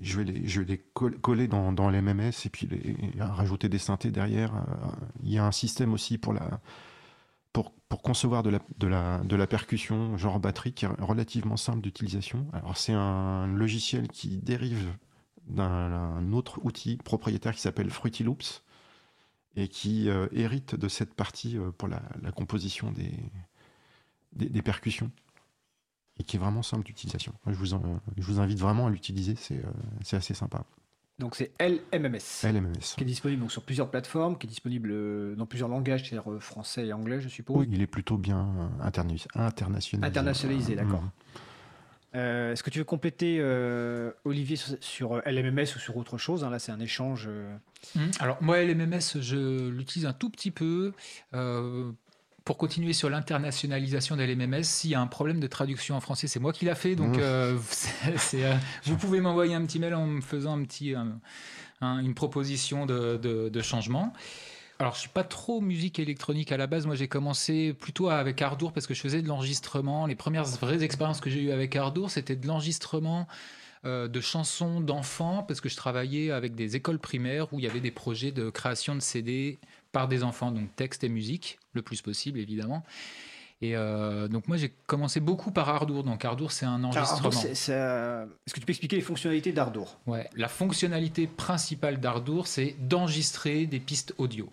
[0.00, 2.68] je vais les, je vais les coller dans, dans l'MMS et puis
[3.20, 4.52] rajouter des synthés derrière.
[5.22, 6.60] Il y a un système aussi pour la,
[7.52, 11.56] pour, pour, concevoir de la, de, la, de la percussion genre batterie qui est relativement
[11.56, 12.48] simple d'utilisation.
[12.52, 14.92] Alors c'est un logiciel qui dérive
[15.46, 18.64] d'un autre outil propriétaire qui s'appelle Fruity Loops
[19.54, 22.00] et qui euh, hérite de cette partie euh, pour la
[22.34, 23.12] composition des,
[24.32, 25.10] des, percussions
[26.18, 27.32] et qui est vraiment simple d'utilisation.
[27.46, 30.64] Je vous, je vous invite vraiment à l'utiliser, c'est euh, assez sympa.
[31.18, 35.34] Donc c'est LMMS, LMMS, qui est disponible donc sur plusieurs plateformes, qui est disponible euh,
[35.36, 37.56] dans plusieurs langages, c'est-à-dire euh, français et anglais, je suppose.
[37.56, 39.28] Oui, il est plutôt bien internationalisé.
[40.02, 41.02] Internationalisé, d'accord.
[41.02, 41.10] Mmh.
[42.14, 43.40] Est-ce que tu veux compléter,
[44.24, 47.30] Olivier, sur, LMMS ou sur autre chose hein, Là, c'est un échange.
[47.94, 48.00] Mmh.
[48.20, 50.92] Alors, moi, LMMS, je l'utilise un tout petit peu
[52.44, 56.26] pour continuer sur l'internationalisation de l'MMS, s'il y a un problème de traduction en français,
[56.26, 56.96] c'est moi qui l'a fait.
[56.96, 57.20] Donc, mmh.
[57.20, 57.58] euh,
[58.34, 60.94] euh, vous pouvez m'envoyer un petit mail en me faisant un petit,
[61.80, 64.12] une proposition de, changement.
[64.78, 66.86] Alors, je suis pas trop musique électronique à la base.
[66.86, 70.06] Moi, j'ai commencé plutôt avec Ardour parce que je faisais de l'enregistrement.
[70.06, 73.28] Les premières vraies expériences que j'ai eues avec Ardour, c'était de l'enregistrement
[73.84, 77.68] euh, de chansons d'enfants parce que je travaillais avec des écoles primaires où il y
[77.68, 79.58] avait des projets de création de CD
[79.92, 82.82] par des enfants, donc texte et musique, le plus possible évidemment.
[83.60, 86.02] Et euh, donc moi j'ai commencé beaucoup par Ardour.
[86.02, 87.30] Donc Ardour c'est un enregistrement.
[87.30, 87.68] Est-ce
[88.52, 90.00] que tu peux expliquer les fonctionnalités d'Ardour?
[90.06, 94.48] Ouais, la fonctionnalité principale d'Ardour c'est d'enregistrer des pistes audio.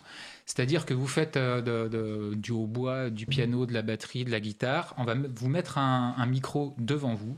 [0.46, 4.94] C'est-à-dire que vous faites euh, du hautbois, du piano, de la batterie, de la guitare.
[4.98, 7.36] On va vous mettre un micro devant vous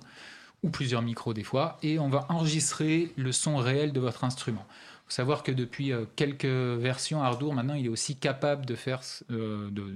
[0.64, 4.66] ou plusieurs micros des fois et on va enregistrer le son réel de votre instrument.
[5.12, 9.02] Faut savoir que depuis euh, quelques versions, Ardour, maintenant, il est aussi capable de faire
[9.30, 9.94] euh, de,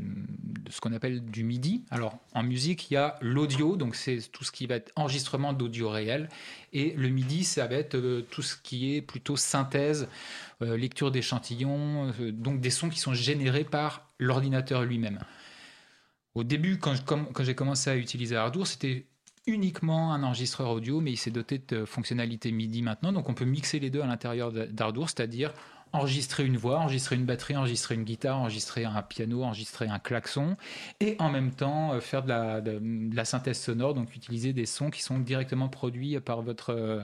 [0.70, 1.86] ce qu'on appelle du MIDI.
[1.90, 5.54] Alors, en musique, il y a l'audio, donc c'est tout ce qui va être enregistrement
[5.54, 6.28] d'audio réel.
[6.74, 10.10] Et le MIDI, ça va être euh, tout ce qui est plutôt synthèse,
[10.62, 15.20] lecture d'échantillons, donc des sons qui sont générés par l'ordinateur lui-même.
[16.34, 19.06] Au début, quand, quand j'ai commencé à utiliser Ardour, c'était
[19.48, 23.12] uniquement un enregistreur audio, mais il s'est doté de fonctionnalités MIDI maintenant.
[23.12, 25.54] Donc on peut mixer les deux à l'intérieur d'Ardour, c'est-à-dire
[25.94, 30.58] enregistrer une voix, enregistrer une batterie, enregistrer une guitare, enregistrer un piano, enregistrer un klaxon,
[31.00, 35.02] et en même temps euh, faire de la, synthèse sonore, donc utiliser des sons qui
[35.02, 37.04] sont directement produits par votre, euh,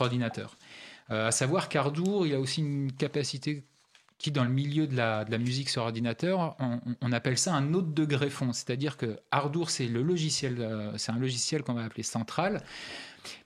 [0.00, 0.56] ordinateur.
[1.10, 3.64] Euh, à savoir qu'Ardour, il a aussi une capacité
[4.18, 6.56] qui, dans le milieu de la, musique sur ordinateur,
[7.00, 8.52] on, appelle ça un hôte de greffon.
[8.52, 12.62] C'est-à-dire que Ardour, c'est le logiciel, euh, c'est un logiciel qu'on va appeler central,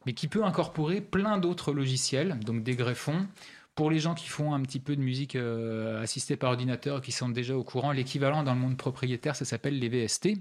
[0.07, 3.27] mais qui peut incorporer plein d'autres logiciels, donc des greffons.
[3.75, 7.13] Pour les gens qui font un petit peu de musique euh, assistée par ordinateur, qui
[7.13, 10.39] sont déjà au courant, l'équivalent dans le monde propriétaire, ça s'appelle les VST.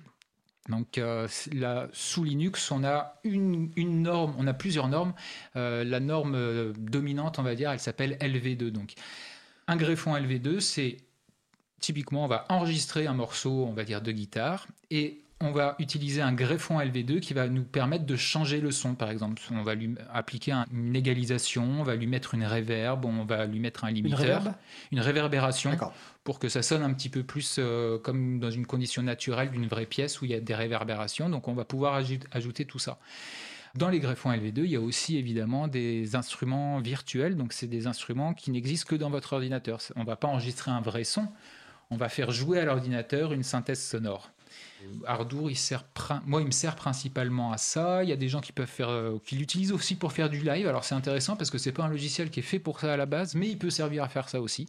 [0.68, 5.13] Donc euh, là, sous Linux, on a une, norme, on a plusieurs normes.
[5.56, 8.70] la norme dominante, on va dire, elle s'appelle LV2.
[8.70, 8.94] Donc
[9.70, 10.98] un greffon LV2, c'est
[11.80, 16.22] typiquement, on va enregistrer un morceau, on va dire, de guitare, et on va utiliser
[16.22, 19.42] un greffon LV2 qui va nous permettre de changer le son, par exemple.
[19.52, 23.60] On va lui appliquer une égalisation, on va lui mettre une réverb, on va lui
[23.60, 24.56] mettre un limiteur,
[24.92, 25.78] une, réverbération,
[26.24, 29.68] pour que ça sonne un petit peu plus euh, comme dans une condition naturelle d'une
[29.68, 31.30] vraie pièce où il y a des réverbérations.
[31.30, 32.02] Donc on va pouvoir
[32.32, 33.00] ajouter tout ça.
[33.76, 37.88] Dans les greffons LV2, il y a aussi évidemment des instruments virtuels, donc c'est des
[37.88, 39.80] instruments qui n'existent que dans votre ordinateur.
[39.96, 41.28] On ne va pas enregistrer un vrai son,
[41.92, 44.32] on va faire jouer à l'ordinateur une synthèse sonore.
[45.06, 45.84] Ardour, il sert
[46.26, 48.04] moi, il me sert principalement à ça.
[48.04, 50.40] Il y a des gens qui peuvent faire, euh, qui l'utilisent aussi pour faire du
[50.40, 50.68] live.
[50.68, 52.98] Alors c'est intéressant parce que c'est pas un logiciel qui est fait pour ça à
[52.98, 54.68] la base, mais il peut servir à faire ça aussi.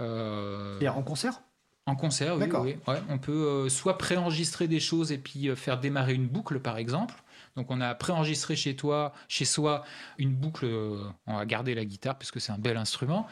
[0.00, 0.80] Euh...
[0.80, 1.40] Et en concert?
[1.86, 2.76] En concert, oui.
[2.88, 2.94] oui.
[3.08, 6.78] on peut euh, soit préenregistrer des choses et puis euh, faire démarrer une boucle, par
[6.78, 7.14] exemple.
[7.56, 9.84] Donc on a préenregistré chez toi, chez soi,
[10.18, 10.66] une boucle.
[10.66, 13.26] Euh, on va garder la guitare parce que c'est un bel instrument.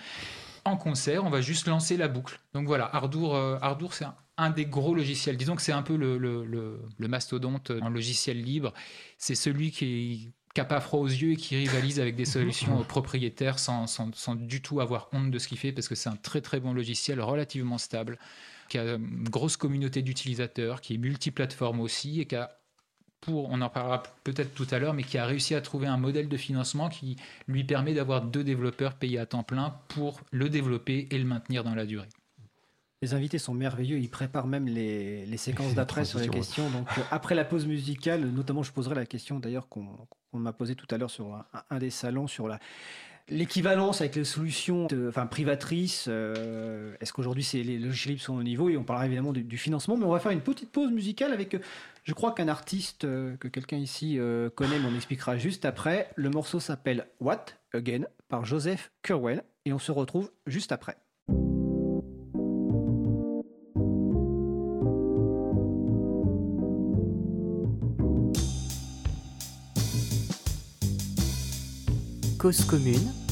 [0.65, 2.41] En concert, on va juste lancer la boucle.
[2.55, 4.07] Donc voilà, Ardour, euh, Ardour c'est
[4.39, 5.37] un, des gros logiciels.
[5.37, 8.73] Disons que c'est un peu le, le, mastodonte en logiciel libre.
[9.19, 13.59] C'est celui qui n'a pas froid aux yeux et qui rivalise avec des solutions propriétaires
[13.59, 16.17] sans, sans, sans, du tout avoir honte de ce qu'il fait parce que c'est un
[16.17, 18.19] très très bon logiciel relativement stable
[18.71, 22.57] qui a une grosse communauté d'utilisateurs, qui est multiplateforme aussi et qui a
[23.33, 26.29] on en parlera peut-être tout à l'heure, mais qui a réussi à trouver un modèle
[26.29, 27.17] de financement qui
[27.49, 31.65] lui permet d'avoir deux développeurs payés à temps plein pour le développer et le maintenir
[31.65, 32.09] dans la durée.
[33.03, 36.71] Les invités sont merveilleux, ils préparent même les, séquences d'après sur les questions.
[36.71, 40.75] Donc euh, après la pause musicale, notamment je poserai la question d'ailleurs qu'on m'a posée
[40.75, 42.59] tout à l'heure sur un, des salons sur la,
[43.29, 46.07] l'équivalence avec les solutions enfin, privatrices.
[46.09, 48.69] Euh, est-ce qu'aujourd'hui les logiciels libres sont au niveau?
[48.69, 51.57] Et on parlera évidemment du, financement, mais on va faire une petite pause musicale avec,
[52.05, 56.11] je crois qu'un artiste euh, que quelqu'un ici euh, connaît m'en expliquera juste après.
[56.17, 60.97] Le morceau s'appelle What Again par Joseph Curwell et on se retrouve juste après.
[72.45, 73.24] cause commune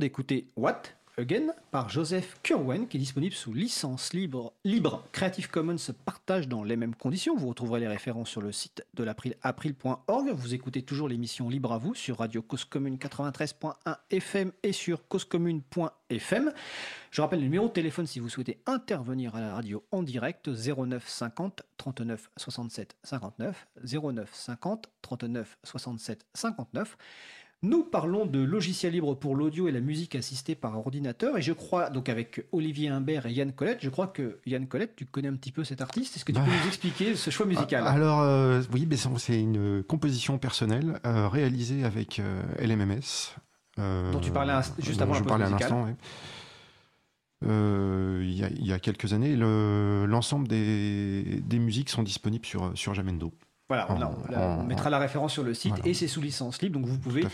[0.00, 0.82] d'écouter What
[1.18, 4.54] Again par Joseph Curwen, qui est disponible sous licence libre,
[5.12, 7.36] Creative Commons partage dans les mêmes conditions.
[7.36, 10.30] Vous retrouverez les références sur le site de l'April, april.org.
[10.30, 15.06] Vous écoutez toujours l'émission Libre à vous sur Radio Cause Commune 93.1 FM et sur
[15.08, 16.52] causecommune.fm.
[17.10, 20.48] Je rappelle le numéro de téléphone si vous souhaitez intervenir à la radio en direct
[20.48, 26.96] 09 50 39 67 59 09 50 39 67 59.
[27.62, 31.36] Nous parlons de logiciels libres pour l'audio et la musique assistée par ordinateur.
[31.36, 34.96] Et je crois, donc avec Olivier Imbert et Yann Colette, je crois que Yann Colette,
[34.96, 36.16] tu connais un petit peu cet artiste.
[36.16, 36.52] Est-ce que tu peux Bah.
[36.62, 37.86] nous expliquer ce choix musical?
[37.86, 43.34] Alors, euh, oui, mais c'est- une composition personnelle euh, réalisée avec euh, LMMS.
[43.78, 45.44] euh, Dont tu parlais un- juste avant je parlais
[45.84, 45.96] ouais.
[47.44, 52.02] Euh, Il y, a- il y a quelques années, le- l'ensemble des, des musiques sont
[52.02, 53.32] disponibles sur, sur Jamendo.
[53.70, 55.86] Voilà, on, a- on la- on en- mettra la référence sur le site Voilà.
[55.88, 57.24] et c'est sous licence libre, donc vous pouvez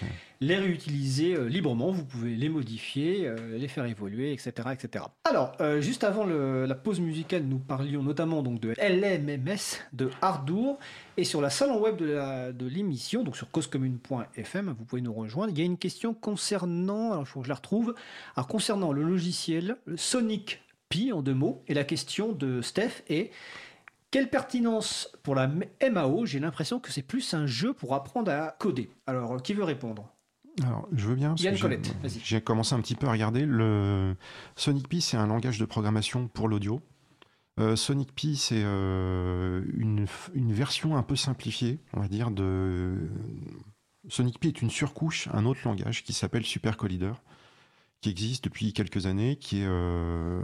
[0.42, 4.53] les réutiliser euh, librement, vous pouvez les modifier, euh, les faire évoluer, etc.
[4.70, 5.07] etc.
[5.25, 10.11] Alors, euh, juste avant le- la pause musicale, nous parlions notamment donc de LMMS, de
[10.20, 10.79] Hardour,
[11.16, 15.53] et sur la salon web de l'émission, donc sur causecommune.fm, vous pouvez nous rejoindre.
[15.55, 17.94] Il y a une question concernant, alors il faut que je la retrouve,
[18.37, 23.31] alors concernant le logiciel Sonic Pi en deux mots, et la question de Steph est
[24.16, 28.57] quelle pertinence pour la MAO J'ai l'impression que c'est plus un jeu pour apprendre à
[28.59, 28.88] coder.
[29.07, 30.09] Alors, qui veut répondre?
[30.64, 31.35] Alors, je veux bien.
[31.37, 32.20] j'ai- Colette, vas-y.
[32.24, 33.44] J'ai commencé un petit peu à regarder.
[33.44, 34.16] Le
[34.55, 36.81] Sonic Pi, c'est un langage de programmation pour l'audio.
[37.61, 43.11] Euh, Sonic Pi, c'est euh, une, une version un peu simplifiée, on va dire, de.
[44.09, 47.12] Sonic Pi est une surcouche, un autre langage qui s'appelle Super Collider,
[48.00, 50.42] qui existe depuis quelques années, qui est euh,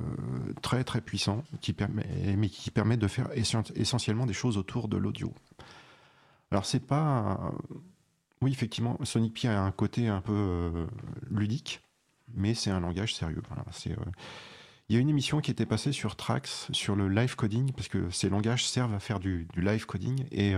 [0.62, 4.88] très très puissant, qui permet, mais qui permet de faire essen- essentiellement des choses autour
[4.88, 5.32] de l'audio.
[6.50, 7.52] Alors c'est pas
[8.40, 10.86] oui, effectivement, Sonic Pi a un côté un peu euh,
[11.30, 11.80] ludique,
[12.34, 13.40] mais c'est un langage sérieux.
[13.86, 13.94] Euh,
[14.88, 17.86] Il y a une émission qui était passée sur Trax sur le live coding, parce
[17.86, 20.24] que ces langages servent à faire du, du live coding.
[20.32, 20.54] Et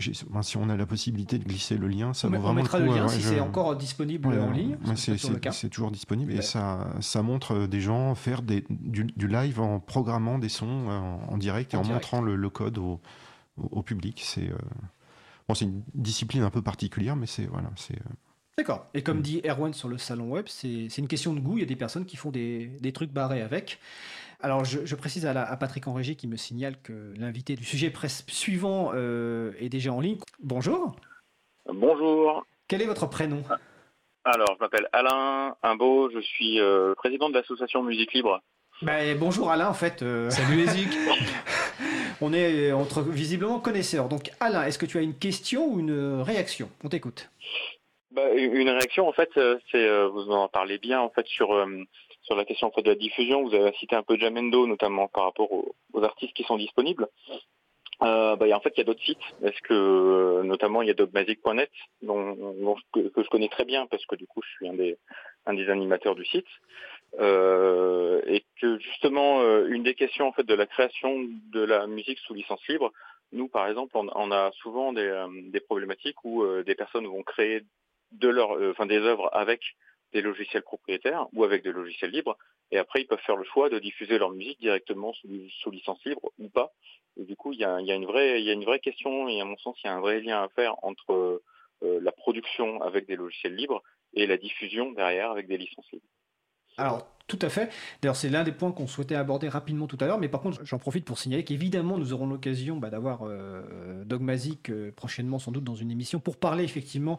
[0.00, 2.78] si on a la possibilité de glisser le lien, ça on, vaut on vraiment mettra
[2.78, 2.96] le le coup.
[2.96, 4.76] lien ouais, si je- c'est encore disponible Ouais, en ligne.
[4.96, 6.38] c'est, toujours le disponible Ouais.
[6.38, 10.48] et ça, ça montre euh, des gens faire des, du, du live en programmant des
[10.48, 11.94] sons euh, en, en direct et En direct.
[12.04, 13.00] montrant le, le code au,
[13.56, 14.22] au, au public.
[14.24, 14.56] C'est, euh,
[15.48, 18.10] bon, c'est une discipline un peu particulière, mais c'est, voilà, c'est, euh,
[18.58, 18.86] D'accord.
[18.92, 19.02] Et Mm.
[19.04, 21.56] comme dit Erwan sur le salon web, c'est c'est une question de goût.
[21.56, 23.78] Il y a des personnes qui font des, des trucs barrés avec.
[24.42, 27.56] Alors, je, je précise à, la- à Patrick en régie qui me signale que l'invité
[27.56, 30.18] du sujet presse suivant euh, est déjà en ligne.
[30.42, 30.96] Bonjour.
[31.66, 32.44] Bonjour.
[32.68, 33.42] Quel est votre prénom?
[34.24, 38.40] Alors, je m'appelle Alain Imbeau, je suis euh, président de l'association Musique Libre.
[38.82, 40.02] Ben, Bonjour Alain, en fait.
[40.02, 40.96] euh, Salut Ezik
[42.22, 44.08] on est entre visiblement connaisseurs.
[44.08, 46.68] Donc, Alain, est-ce que tu as une question ou une réaction?
[46.84, 47.30] On t'écoute.
[48.10, 49.30] Bah, une réaction, en fait,
[49.72, 51.66] c'est vous en parlez bien, en fait, sur euh,
[52.30, 53.42] sur la question en fait, de la diffusion.
[53.42, 55.74] Vous avez cité un peu Jamendo, notamment par rapport aux,
[56.04, 57.08] artistes qui sont disponibles.
[58.02, 59.18] Euh, bah, en fait, il y a d'autres sites.
[59.72, 61.70] Euh, notamment, il y a dogmagic.net,
[62.02, 65.68] dont, dont que, je connais très bien parce que du coup, je suis un des
[65.68, 66.46] animateurs du site.
[67.18, 72.20] Euh, et que justement, une des questions en fait de la création de la musique
[72.20, 72.92] sous licence libre,
[73.32, 77.62] nous, par exemple, on, a souvent des, problématiques où des personnes vont créer
[78.12, 79.60] des œuvres avec
[80.12, 82.36] des logiciels propriétaires ou avec des logiciels libres,
[82.70, 86.30] et après ils peuvent faire le choix de diffuser leur musique directement sous, licence libre
[86.38, 86.72] ou pas.
[87.16, 89.44] Et du coup, il y a, une vraie, y a une vraie question et à
[89.44, 91.42] mon sens, il y a un vrai lien à faire entre
[91.82, 93.82] euh, la production avec des logiciels libres
[94.14, 96.06] et la diffusion derrière avec des licences libres.
[96.80, 97.70] Alors, tout à fait.
[98.02, 100.64] D'ailleurs, c'est l'un des points qu'on souhaitait aborder rapidement tout à l'heure, mais par contre,
[100.64, 105.52] j'en profite pour signaler qu'évidemment, nous aurons l'occasion bah, d'avoir euh, Dogmazic euh, prochainement, sans
[105.52, 107.18] doute, dans une émission, pour parler effectivement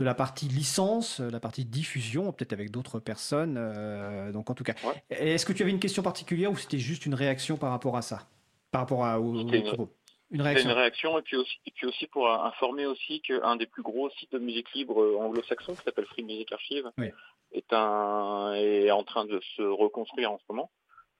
[0.00, 3.54] de la partie licence, euh, la partie diffusion, peut-être avec d'autres personnes.
[3.56, 5.00] euh, donc, en tout cas, Ouais.
[5.10, 8.02] est-ce que tu avais une question particulière ou c'était juste une réaction par rapport à
[8.02, 8.26] ça?
[8.72, 9.90] Par rapport à, au, une- propos
[10.32, 13.54] Une C'est réaction une réaction et puis aussi, et puis aussi pour informer aussi qu'un
[13.56, 17.10] des plus gros sites de musique libre anglo-saxon qui s'appelle Free Music Archive Oui.
[17.52, 20.70] Est un est en train de se reconstruire en ce moment.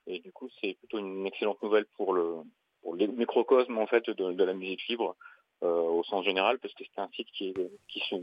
[0.07, 2.37] Et du coup c'est plutôt une excellente nouvelle pour le
[2.83, 5.17] pour les microcosmes en fait de, de la musique libre
[5.63, 7.55] euh, au sens général parce que c'était un site qui
[7.89, 8.17] qui se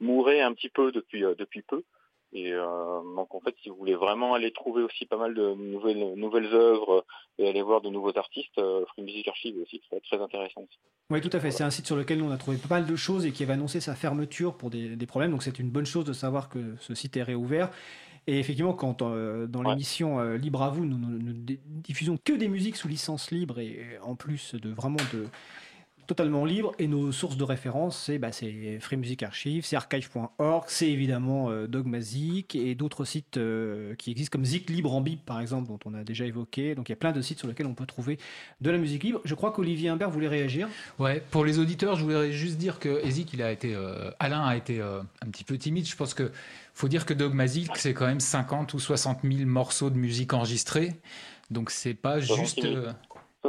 [0.00, 1.84] mourait un petit peu depuis euh, depuis peu
[2.32, 5.54] et euh, donc en fait si vous voulez vraiment aller trouver aussi pas mal de
[5.54, 7.04] nouvelles nouvelles œuvres
[7.38, 10.78] et aller voir de nouveaux artistes euh, Free Music Archive aussi très très intéressant aussi.
[11.08, 11.52] Oui, tout à fait.
[11.52, 13.52] C'est un site sur lequel on a trouvé pas mal de choses et qui avait
[13.52, 15.30] annoncé sa fermeture pour des, des problèmes.
[15.30, 17.70] Donc, c'est une bonne chose de savoir que ce site est réouvert.
[18.26, 19.68] Et effectivement, quand euh, dans Ouais.
[19.70, 23.98] l'émission euh, Libre à vous, nous ne diffusons que des musiques sous licence libre et
[24.02, 25.26] en plus de vraiment de
[26.06, 30.64] totalement libre et nos sources de référence, c'est bah, c'est Free Music Archive, c'est archive.org,
[30.68, 35.20] c'est évidemment euh, Dogmazic et d'autres sites euh, qui existent comme Zik Libre en Bib
[35.20, 36.74] par exemple, dont on a déjà évoqué.
[36.74, 38.18] Donc il y a plein de sites sur lesquels on peut trouver
[38.60, 39.20] de la musique libre.
[39.24, 40.68] Je crois qu'Olivier Imbert voulait réagir.
[40.98, 44.44] Ouais, pour les auditeurs, je voudrais juste dire que Ezik, il a été, euh, Alain
[44.44, 45.86] a été un petit peu timide.
[45.86, 46.30] Je pense que
[46.74, 50.94] faut dire que Dogmazic, c'est quand même 50 ou 60 000 morceaux de musique enregistrés.
[51.50, 52.66] Donc c'est pas juste.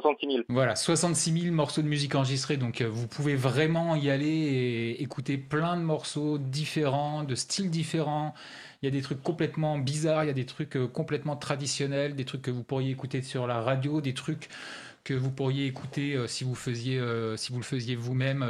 [0.01, 0.43] 66 000.
[0.49, 2.57] Voilà, 66 000 morceaux de musique enregistrés.
[2.57, 7.69] Donc euh, vous pouvez vraiment y aller et écouter plein de morceaux différents, de styles
[7.69, 8.33] différents.
[8.81, 12.15] Il y a des trucs complètement bizarres, il y a des trucs euh, complètement traditionnels,
[12.15, 14.49] des trucs que vous pourriez écouter sur la radio, des trucs
[15.03, 17.01] que vous pourriez écouter euh, si vous faisiez,
[17.37, 18.45] si vous le faisiez vous-même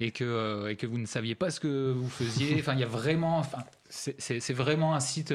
[0.00, 2.54] et que et que vous ne saviez pas ce que vous faisiez.
[2.58, 5.34] Enfin, il y a vraiment, enfin, c'est vraiment un site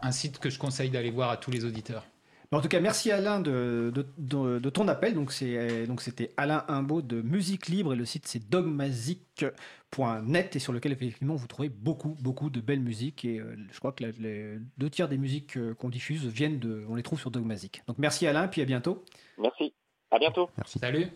[0.00, 2.04] un site que je conseille d'aller voir à tous les auditeurs.
[2.52, 5.14] En tout cas, merci Alain de, de, ton appel.
[5.14, 10.92] Donc c'était Alain Imbaud de Musique Libre et le site c'est dogmazic.net et sur lequel
[10.92, 14.90] effectivement vous trouvez beaucoup beaucoup de belles musiques et euh, je crois que les deux
[14.90, 17.82] tiers des musiques euh, qu'on diffuse viennent de, on les trouve sur Dogmazic.
[17.86, 19.02] Donc merci Alain, puis à bientôt.
[19.38, 19.72] Merci.
[20.10, 20.50] À bientôt.
[20.58, 20.78] Merci.
[20.78, 21.06] Salut.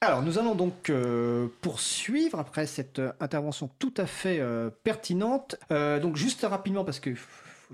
[0.00, 4.40] Alors, nous allons donc euh, poursuivre après cette intervention tout à fait
[4.84, 5.56] pertinente.
[5.70, 7.14] donc, juste rapidement, parce que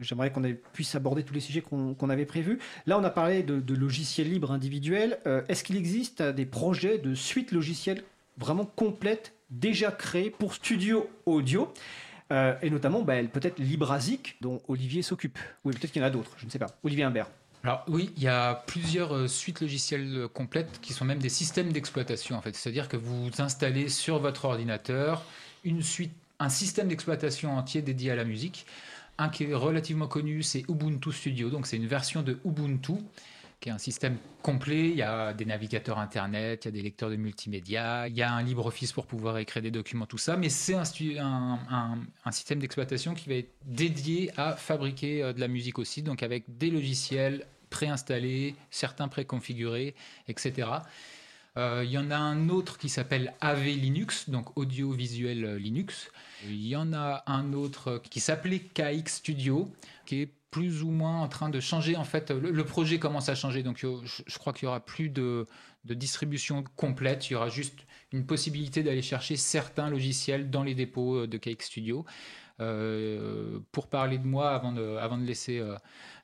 [0.00, 0.42] j'aimerais qu'on
[0.72, 2.58] puisse aborder tous les sujets qu'on avait prévus.
[2.86, 5.18] Là, on a parlé de, logiciels libres individuels.
[5.26, 8.02] Euh, est-ce qu'il existe des projets de suite logicielles
[8.38, 11.72] vraiment complètes, déjà créées pour studio audio?
[12.32, 15.38] Euh, et notamment bah, peut-être LibraZic, dont Olivier s'occupe.
[15.64, 16.68] Ou peut-être qu'il y en a d'autres, je ne sais pas.
[16.82, 17.28] Olivier Imbert.
[17.62, 21.72] Alors oui, il y a plusieurs euh, suites logicielles complètes qui sont même des systèmes
[21.72, 22.54] d'exploitation en fait.
[22.54, 25.22] C'est-à-dire que vous installez sur votre ordinateur
[25.64, 28.66] une suite, un système d'exploitation entier dédié à la musique.
[29.18, 31.50] Un qui est relativement connu, c'est Ubuntu Studio.
[31.50, 32.94] Donc c'est une version de Ubuntu
[33.60, 34.90] qui est un système complet.
[34.90, 38.22] Il y a des navigateurs Internet, il y a des lecteurs de multimédia, il y
[38.22, 40.36] a un LibreOffice pour pouvoir écrire des documents, tout ça.
[40.36, 41.58] Mais c'est un,
[42.24, 46.22] un, système d'exploitation qui va être dédié à fabriquer euh, de la musique aussi, donc
[46.22, 49.94] avec des logiciels préinstallés, certains préconfigurés,
[50.28, 50.68] etc.
[51.56, 56.10] Euh, il y en a un autre qui s'appelle AV Linux, donc audiovisuel Linux.
[56.44, 59.72] Il y en a un autre qui s'appelait KX Studio,
[60.04, 61.96] qui est plus ou moins en train de changer.
[61.96, 63.62] En fait, le, projet commence à changer.
[63.62, 65.46] Donc, je, crois qu'il y aura plus de,
[65.84, 67.28] distribution complète.
[67.28, 67.74] Il y aura juste
[68.12, 72.04] une possibilité d'aller chercher certains logiciels dans les dépôts de KX Studio.
[72.60, 75.74] Euh, pour parler de moi, avant de, avant de laisser euh,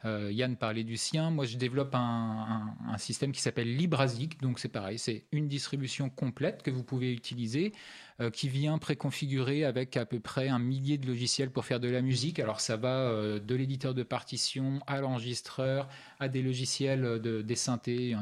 [0.04, 4.40] euh, Yann parler du sien, moi je développe un, système qui s'appelle LibraZic.
[4.40, 7.72] Donc c'est pareil, c'est une distribution complète que vous pouvez utiliser.
[8.20, 11.88] Euh, qui vient préconfiguré avec à peu près un millier de logiciels pour faire de
[11.88, 12.38] la musique.
[12.38, 15.88] Alors ça va euh, de l'éditeur de partition à l'enregistreur,
[16.18, 18.14] à des logiciels de, des synthés,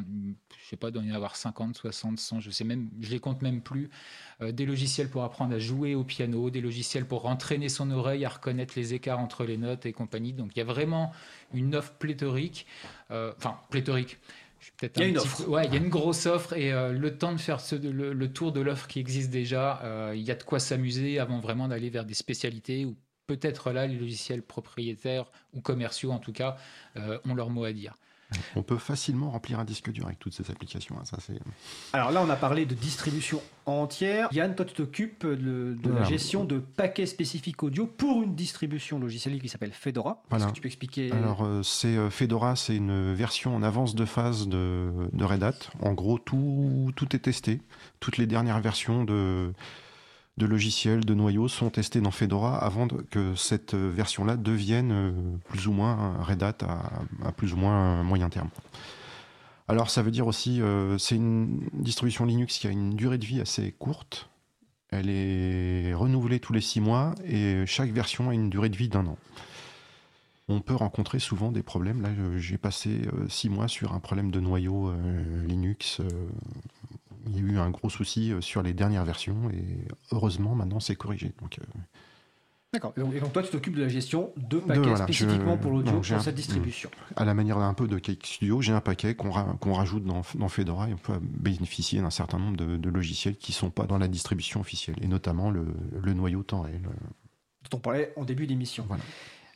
[0.56, 3.42] je sais pas, doit y avoir 50, 60, 100, je sais même, je les compte
[3.42, 3.90] même plus.
[4.40, 8.28] Des logiciels pour apprendre à jouer au piano, des logiciels pour entraîner son oreille à
[8.28, 10.32] reconnaître les écarts entre les notes et compagnie.
[10.32, 11.10] Donc il y a vraiment
[11.52, 12.66] une offre pléthorique,
[13.10, 14.18] enfin pléthorique
[14.82, 15.48] il y a une offre.
[15.48, 18.52] Ouais, il y a une grosse offre et euh, le temps de faire le, tour
[18.52, 21.90] de l'offre qui existe déjà, euh, il y a de quoi s'amuser avant vraiment d'aller
[21.90, 22.96] vers des spécialités ou
[23.26, 26.56] peut-être là les logiciels propriétaires ou commerciaux en tout cas
[26.96, 27.94] euh, ont leur mot à dire.
[28.56, 30.96] On peut facilement remplir un disque dur avec toutes ces applications.
[30.98, 31.16] Hein, ça,
[31.92, 34.28] Alors là, on a parlé de distribution entière.
[34.32, 39.40] Yann, toi, tu t'occupes de, la gestion de paquets spécifiques audio pour une distribution logicielle
[39.40, 40.22] qui s'appelle Fedora.
[40.34, 43.94] Est-ce que tu peux expliquer Alors, euh, c'est euh, Fedora, c'est une version en avance
[43.94, 45.58] de phase de, de Red Hat.
[45.80, 47.60] En gros, tout, tout est testé.
[48.00, 49.52] Toutes les dernières versions de
[50.38, 55.12] de logiciels, de noyaux sont testés dans Fedora avant que cette version-là devienne euh,
[55.48, 58.48] plus ou moins Red Hat à, plus ou moins moyen terme.
[59.66, 63.26] Alors ça veut dire aussi, euh, c'est une distribution Linux qui a une durée de
[63.26, 64.30] vie assez courte.
[64.90, 68.88] Elle est renouvelée tous les six mois et chaque version a une durée de vie
[68.88, 69.18] d'un an.
[70.48, 72.00] On peut rencontrer souvent des problèmes.
[72.00, 72.08] Là,
[72.38, 74.90] j'ai passé euh, six mois sur un problème de noyau
[75.46, 76.00] Linux
[77.28, 80.80] il y a eu un gros souci euh, sur les dernières versions et heureusement maintenant
[80.80, 81.32] c'est corrigé.
[81.40, 81.64] Donc, euh,
[82.72, 82.92] D'accord.
[82.98, 86.34] Et donc, toi, tu t'occupes de la gestion de paquets spécifiquement pour l'audio pour cette
[86.34, 86.90] distribution.
[87.16, 90.90] À la manière d'un peu de Cake Studio, j'ai un paquet qu'on rajoute dans, Fedora
[90.90, 94.06] et on peut bénéficier d'un certain nombre de, logiciels qui ne sont pas dans la
[94.06, 95.64] distribution officielle, et notamment le,
[96.12, 96.82] noyau temps réel.
[96.82, 98.84] Dont on parlait en début d'émission.
[98.86, 99.02] Voilà.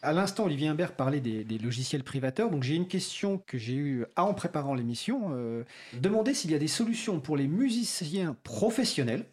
[0.05, 2.51] À l'instant, Olivier Imbert parlait des, logiciels privateurs.
[2.51, 5.31] Donc j'ai une question que j'ai eue en préparant l'émission.
[5.31, 9.25] Euh, demander s'il y a des solutions pour les musiciens professionnels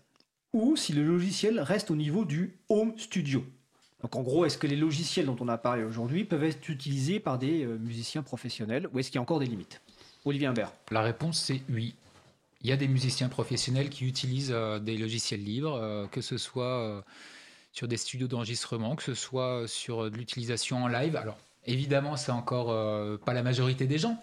[0.53, 3.43] ou si le logiciel reste au niveau du home studio.
[4.03, 7.19] Donc en gros, est-ce que les logiciels dont on a parlé aujourd'hui peuvent être utilisés
[7.19, 9.81] par des euh, musiciens professionnels ou est-ce qu'il y a encore des limites?
[10.23, 10.71] Olivier Imbert.
[10.91, 11.95] La réponse c'est oui.
[12.61, 17.05] Il y a des musiciens professionnels qui utilisent des logiciels libres, que ce soit
[17.71, 21.15] sur des studios d'enregistrement, que ce soit sur de l'utilisation en live.
[21.15, 22.67] Alors, évidemment, c'est encore
[23.19, 24.21] pas la majorité des gens.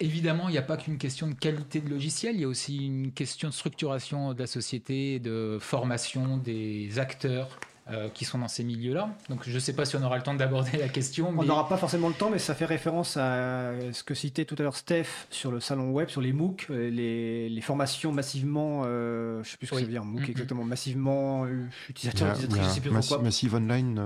[0.00, 2.86] évidemment, il n'y a pas qu'une question de qualité de logiciel, il y a aussi
[2.86, 7.48] une question de structuration de la société, de formation des acteurs,
[7.88, 9.10] euh, qui sont dans ces milieux-là.
[9.28, 11.32] Donc je ne sais pas si on aura le temps d'aborder la question.
[11.36, 14.56] On n'aura pas forcément le temps, mais ça fait référence à ce que citait tout
[14.58, 18.82] à l'heure Steph sur le salon web, sur les MOOC, euh, les, les formations massivement,
[18.86, 20.30] euh, je ne sais plus ce que ça veut dire, MOOC mm-hmm.
[20.30, 21.46] exactement, massivement
[21.88, 24.02] utilisateurs, utilisatrices, je sais plus massi Massive online.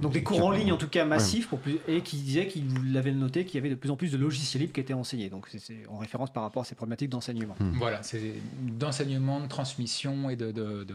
[0.00, 2.90] Donc des cours en ligne en tout cas massifs, pour plus, et qui disait qu'il
[2.90, 5.28] l'avait noté qu'il y avait de plus en plus de logiciels libres qui étaient enseignés.
[5.28, 7.54] Donc c'est en référence par rapport à ces problématiques d'enseignement.
[7.60, 7.72] Mm.
[7.78, 8.32] Voilà, c'est
[8.62, 10.94] d'enseignement, de transmission et de, de, de,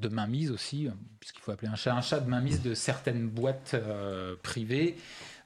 [0.00, 0.88] de mainmise aussi,
[1.18, 4.96] puisqu'il faut appeler un chat un chat de mainmise de certaines boîtes euh, privées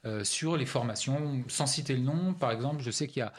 [0.05, 1.45] euh, sur les formations.
[1.49, 3.33] Sans citer le nom, par exemple, je sais qu'il y a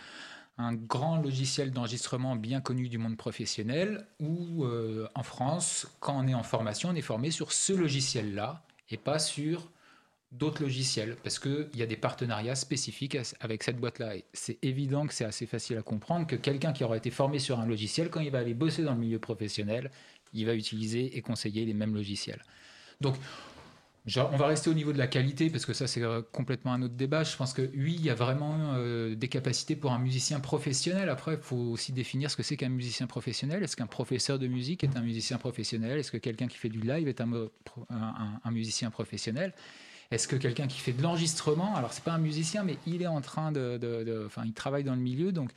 [0.58, 6.28] un grand logiciel d'enregistrement bien connu du monde professionnel où euh, en France, quand on
[6.28, 9.70] est en formation, on est formé sur ce logiciel-là et pas sur
[10.32, 14.14] d'autres logiciels parce qu'il y a des partenariats spécifiques avec cette boîte-là.
[14.34, 17.60] C'est évident que c'est assez facile à comprendre que quelqu'un qui aura été formé sur
[17.60, 19.92] un logiciel, quand il va aller bosser dans le milieu professionnel,
[20.34, 22.42] il va utiliser et conseiller les mêmes logiciels.
[23.02, 23.16] Donc,
[24.18, 26.82] on va rester au niveau de la qualité parce que ça c'est euh, complètement un
[26.82, 27.24] autre débat.
[27.24, 31.10] Je pense que oui, il y a vraiment euh, des capacités pour un musicien professionnel.
[31.10, 33.64] Après, il faut aussi définir ce que c'est qu'un musicien professionnel.
[33.64, 36.00] Est-ce qu'un professeur de musique est un musicien professionnel?
[36.00, 37.32] Est-ce que quelqu'un qui fait du live est un,
[37.90, 39.54] un, musicien professionnel?
[40.12, 43.08] Est-ce que quelqu'un qui fait de l'enregistrement, alors c'est pas un musicien, mais il est
[43.08, 45.52] en train de, enfin, il travaille dans le milieu, donc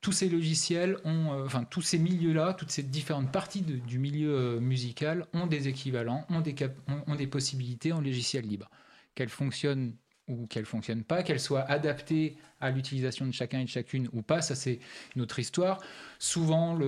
[0.00, 4.34] tous ces logiciels ont, euh, enfin tous ces milieux-là, toutes ces différentes parties du milieu
[4.34, 8.70] euh, musical ont des équivalents, ont des, possibilités en logiciel libre.
[9.14, 9.94] Qu'elles fonctionnent
[10.28, 14.22] ou qu'elles fonctionnent pas, qu'elles soient adaptées à l'utilisation de chacun et de chacune ou
[14.22, 14.78] pas, ça c'est
[15.16, 15.80] une autre histoire.
[16.18, 16.78] Souvent,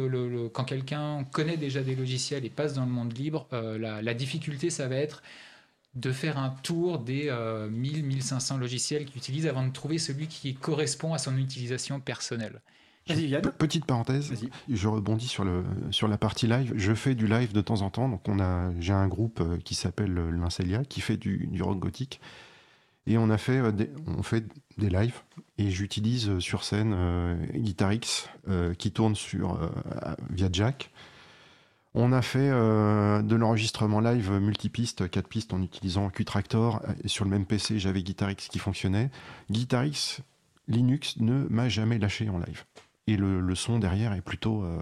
[0.53, 4.71] quand quelqu'un connaît déjà des logiciels et passe dans le monde libre, euh, la, difficulté,
[4.71, 5.23] ça va être
[5.95, 11.13] de faire un tour des 1000-1500 logiciels qu'il utilise avant de trouver celui qui correspond
[11.13, 12.63] à son utilisation personnelle.
[13.59, 14.33] Petite parenthèse,
[14.69, 16.73] je rebondis sur, le, sur la partie live.
[16.77, 18.09] Je fais du live de temps en temps.
[18.09, 21.63] Donc on a, j'ai un groupe euh, qui s'appelle euh, l'Incelia qui fait du, du,
[21.63, 22.21] rock gothique.
[23.09, 24.45] Et on a fait, euh, des, on fait
[24.79, 25.21] des lives.
[25.59, 26.97] Et j'utilise sur scène
[27.55, 28.29] Guitar X
[28.79, 29.71] qui tourne sur,
[30.31, 30.91] via Jack.
[31.95, 36.83] On a fait de l'enregistrement live multipiste, 4 pistes en utilisant Qtractor.
[37.05, 39.11] Sur le même PC, j'avais Guitar X qui fonctionnait.
[39.51, 40.23] Guitar X,
[40.69, 42.65] Linux ne m'a jamais lâché en live
[43.07, 44.81] et le, son derrière est plutôt, euh,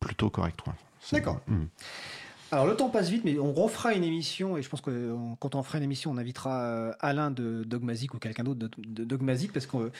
[0.00, 0.60] plutôt correct.
[1.10, 1.40] D'accord.
[1.46, 1.64] Hmm.
[2.52, 5.54] Alors le temps passe vite, mais on refera une émission, et je pense que quand
[5.54, 9.54] on fera une émission, on invitera euh, Alain de Dogmazic ou quelqu'un d'autre de, Dogmazic,
[9.54, 9.90] parce qu'il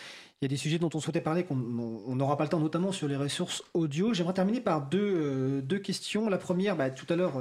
[0.43, 3.09] y a des sujets dont on souhaitait parler qu'on n'aura pas le temps, notamment sur
[3.09, 4.13] les ressources audio.
[4.13, 6.29] J'aimerais terminer par deux, euh, deux questions.
[6.29, 7.41] La première, bah, tout à l'heure,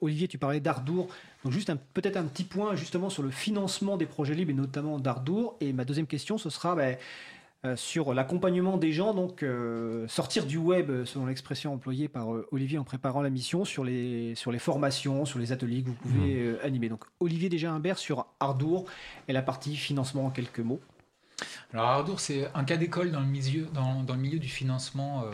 [0.00, 1.08] Olivier, tu parlais d'Ardour,
[1.44, 4.98] donc juste peut-être un petit point justement sur le financement des projets libres, et notamment
[4.98, 5.58] d'Ardour.
[5.60, 6.74] Et ma deuxième question, ce sera...
[6.74, 6.94] Bah, euh,
[7.74, 12.78] sur l'accompagnement des gens, donc euh, sortir du web, selon l'expression employée par euh, Olivier
[12.78, 16.34] en préparant la mission, sur les, sur les formations, sur les ateliers que vous pouvez
[16.34, 16.56] mmh.
[16.62, 16.88] animer.
[16.88, 18.84] Donc Olivier déjà Humbert sur Ardour
[19.28, 20.80] et la partie financement en quelques mots.
[21.72, 25.24] Alors Ardour, c'est un cas d'école dans, le milieu, du financement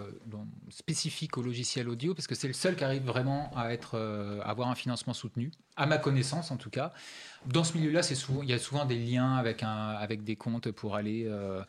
[0.70, 4.68] spécifique au logiciel audio, parce que c'est le seul qui arrive vraiment à, à avoir
[4.68, 6.92] un financement soutenu, à ma connaissance en tout cas.
[7.46, 8.02] Dans ce milieu-là,
[8.42, 11.62] il y a souvent des liens avec, des comptes pour aller, euh,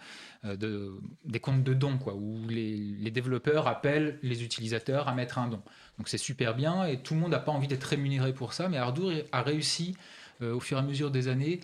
[0.45, 0.93] euh, de,
[1.25, 5.61] des comptes de dons, où les, développeurs appellent les utilisateurs à mettre un don.
[5.97, 8.69] Donc c'est super bien et tout le monde n'a pas envie d'être rémunéré pour ça,
[8.69, 9.95] mais Ardour a réussi
[10.41, 11.59] euh, au fur et à mesure des années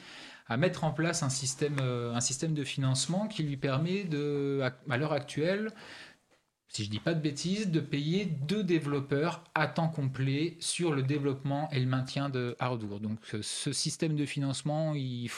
[0.49, 4.97] à mettre en place un système, un système de financement qui lui permet de, à
[4.97, 5.71] l'heure actuelle,
[6.69, 11.01] si je dis pas de bêtises, de payer deux développeurs à temps complet sur le
[11.01, 12.99] développement et le maintien de Ardour.
[12.99, 15.29] Donc euh, ce système de financement, il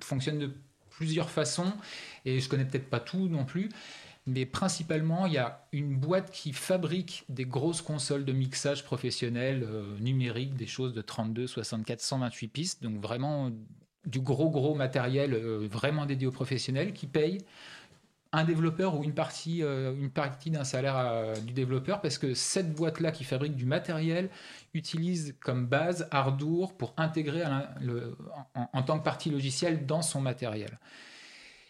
[0.00, 0.52] fonctionne de
[0.90, 1.72] plusieurs façons
[2.24, 3.68] et je connais peut-être pas tout non plus.
[4.26, 9.64] Mais principalement, il y a une boîte qui fabrique des grosses consoles de mixage professionnel
[9.64, 13.50] euh, numérique, des choses de 32, 64, 128 pistes, donc vraiment
[14.08, 17.38] du gros gros matériel euh, vraiment dédié aux professionnels qui payent
[18.32, 19.94] un développeur ou une partie, euh,
[20.46, 24.28] d'un salaire euh, du développeur parce que cette boîte-là qui fabrique du matériel
[24.74, 30.78] utilise comme base Ardour pour intégrer en, tant que partie logicielle dans son matériel.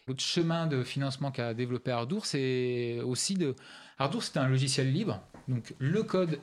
[0.08, 3.54] L'autre chemin de financement qu'a développé Ardour, c'est aussi de...
[3.98, 6.40] Ardour, c'est un logiciel libre, donc le code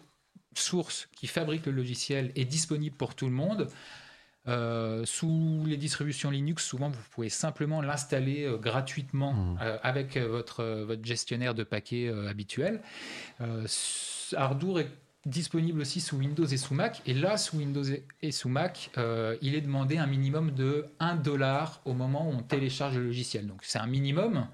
[0.57, 3.67] source qui fabrique le logiciel est disponible pour tout le monde.
[4.47, 9.59] Euh, sous les distributions Linux, souvent vous pouvez simplement l'installer euh, gratuitement Mmh.
[9.61, 12.81] euh, avec votre, votre gestionnaire de paquets habituel.
[14.35, 14.89] Ardour est
[15.25, 17.01] disponible aussi sous Windows et sous Mac.
[17.05, 17.83] Et là, sous Windows
[18.21, 18.91] et- sous Mac,
[19.41, 23.47] il est demandé un minimum de 1 dollar au moment où on télécharge le logiciel.
[23.47, 24.47] Donc c'est un minimum.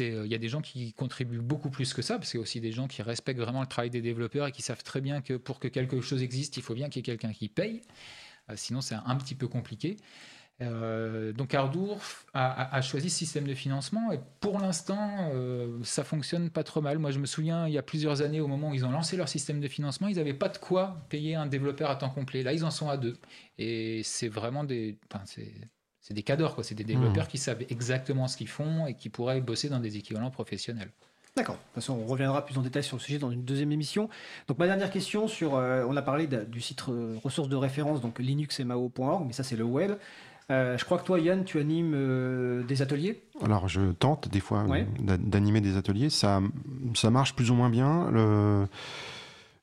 [0.00, 2.42] Il y a des gens qui contribuent beaucoup plus que ça, parce qu'il y a
[2.42, 5.20] aussi des gens qui respectent vraiment le travail des développeurs et qui savent très bien
[5.20, 7.82] que pour que quelque chose existe, il faut bien qu'il y ait quelqu'un qui paye.
[8.50, 9.96] Euh, sinon, c'est un petit peu compliqué.
[10.60, 12.00] Euh, donc Ardour
[12.34, 16.64] a, a- a choisi ce système de financement et pour l'instant, euh, ça fonctionne pas
[16.64, 16.98] trop mal.
[16.98, 19.16] Moi, je me souviens, il y a plusieurs années, au moment où ils ont lancé
[19.16, 22.42] leur système de financement, ils n'avaient pas de quoi payer un développeur à temps complet.
[22.42, 23.16] Là, ils en sont à deux.
[23.58, 24.98] Et c'est vraiment des...
[25.12, 25.52] enfin, c'est-
[26.10, 26.64] des cadors, quoi.
[26.64, 29.98] C'est des développeurs qui savent exactement ce qu'ils font et qui pourraient bosser dans des
[29.98, 30.90] équivalents professionnels.
[31.36, 31.54] D'accord.
[31.56, 34.08] De toute façon, on reviendra plus en détail sur le sujet dans une deuxième émission.
[34.48, 35.54] Donc, ma dernière question sur.
[35.54, 39.42] euh, on a parlé de- du site euh, ressources de référence, donc linuxmao.org, mais ça,
[39.44, 39.92] c'est le web.
[40.50, 43.22] Euh, je crois que toi, Yann, tu animes des ateliers.
[43.44, 44.86] Alors, je tente des fois Ouais.
[44.98, 46.08] d'animer des ateliers.
[46.10, 46.40] Ça,
[46.94, 48.10] ça marche plus ou moins bien.
[48.10, 48.66] Le-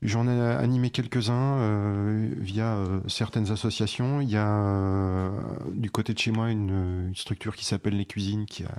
[0.01, 4.21] J'en ai animé quelques-uns euh, via euh, certaines associations.
[4.21, 5.29] Il y a euh,
[5.73, 8.75] du côté de chez moi une, une structure qui s'appelle Les Cuisines qui a,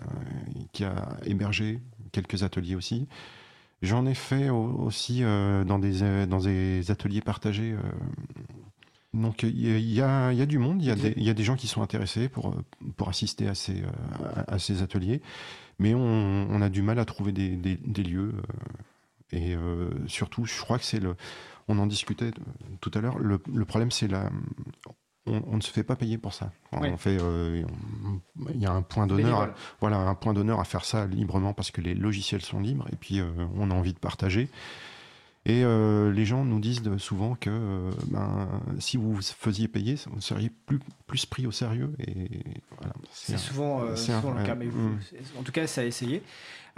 [0.72, 1.80] qui a hébergé
[2.22, 3.06] quelques ateliers aussi.
[3.82, 7.72] J'en ai fait au- aussi euh, dans, des, euh, dans des ateliers partagés.
[7.72, 7.80] euh.
[9.14, 10.86] Donc il y, a- y a, du monde, il
[11.18, 12.54] y, y a des gens qui sont intéressés pour,
[12.96, 13.82] pour assister à ces,
[14.46, 15.22] à, ces ateliers,
[15.78, 18.34] mais on, a du mal à trouver des, des- lieux.
[19.32, 19.56] et
[20.06, 21.16] surtout, je crois que c'est le.
[21.68, 22.30] On en discutait
[22.82, 23.18] tout à l'heure.
[23.18, 24.30] Le problème, c'est la.
[25.26, 26.50] On, on ne se fait pas payer pour ça.
[26.72, 26.88] Oui.
[26.92, 27.18] On fait.
[27.20, 27.62] euh,
[28.54, 29.24] Il y a un point d'honneur.
[29.40, 29.54] Bénévole.
[29.80, 32.96] Voilà, un point d'honneur à faire ça librement parce que les logiciels sont libres et
[32.96, 34.48] puis euh, on a envie de partager.
[35.48, 38.48] Et euh, les gens nous disent souvent que euh, ben,
[38.80, 41.92] si vous faisiez payer, vous seriez plus, plus pris au sérieux.
[42.00, 42.28] Et
[42.76, 44.98] voilà, C'est un- souvent, euh, c'est un- souvent le cas, mais vous- mm.
[45.08, 46.22] c'est- en tout cas, ça a essayé.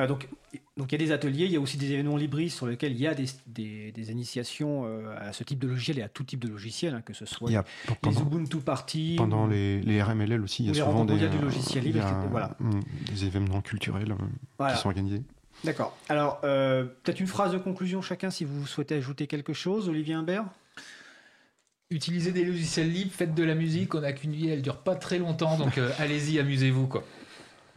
[0.07, 0.29] Donc,
[0.77, 2.93] donc, il y a des ateliers, il y a aussi des événements libris sur lesquels
[2.93, 4.85] il y a des, des- des initiations
[5.19, 7.51] à ce type de logiciel et à tout type de logiciel, hein, que ce soit
[7.51, 7.65] a
[8.05, 11.83] les Ubuntu Party, pendant les, les RMLL aussi, il y a souvent des, du logiciel
[11.83, 12.29] libre, a, etc.
[12.31, 12.57] Voilà.
[12.61, 14.15] mm, des événements culturels
[14.57, 14.75] Voilà.
[14.75, 15.23] qui sont organisés.
[15.65, 15.97] D'accord.
[16.09, 19.89] Alors, euh, peut-être une phrase de conclusion chacun si vous souhaitez ajouter quelque chose.
[19.89, 20.45] Olivier Imbert
[21.91, 24.95] Utilisez des logiciels libres, faites de la musique, on n'a qu'une vie, elle dure pas
[24.95, 26.87] très longtemps, donc euh, allez-y, amusez-vous.
[26.87, 27.03] quoi.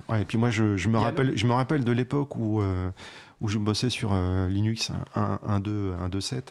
[0.10, 2.62] Ouais, et puis moi, je, je me, Yann rappelle, je me rappelle de l'époque où,
[2.62, 2.92] euh,
[3.40, 6.48] où je bossais sur euh, Linux 1.2, 1.2.7.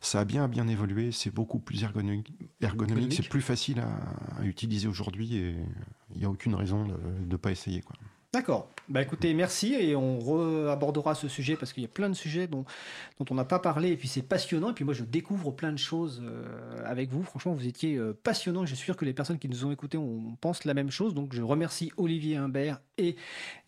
[0.00, 1.12] Ça a bien, bien évolué.
[1.12, 2.32] C'est beaucoup plus ergonomique.
[2.62, 2.62] ergonomique.
[2.62, 3.12] Ergonomique.
[3.12, 5.54] C'est plus facile à, à utiliser aujourd'hui et
[6.14, 6.94] il n'y a aucune raison de
[7.28, 7.82] ne pas essayer.
[7.82, 7.94] Quoi.
[8.32, 8.70] D'accord.
[8.92, 12.46] Bah écoutez, merci et on abordera ce sujet parce qu'il y a plein de sujets
[12.46, 12.66] dont,
[13.18, 15.72] dont on n'a pas parlé et puis c'est passionnant et puis moi je découvre plein
[15.72, 16.44] de choses euh,
[16.84, 17.22] avec vous.
[17.22, 18.66] Franchement, vous étiez euh, passionnant.
[18.66, 21.14] Je suis sûr que les personnes qui nous ont écoutés on pense la même chose.
[21.14, 23.16] Donc je remercie Olivier Imbert et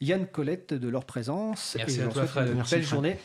[0.02, 2.48] Yann Colette de leur présence Merci et je à leur toi, souhaite Fred.
[2.50, 2.94] une Merci, belle Fred.
[2.94, 3.16] journée.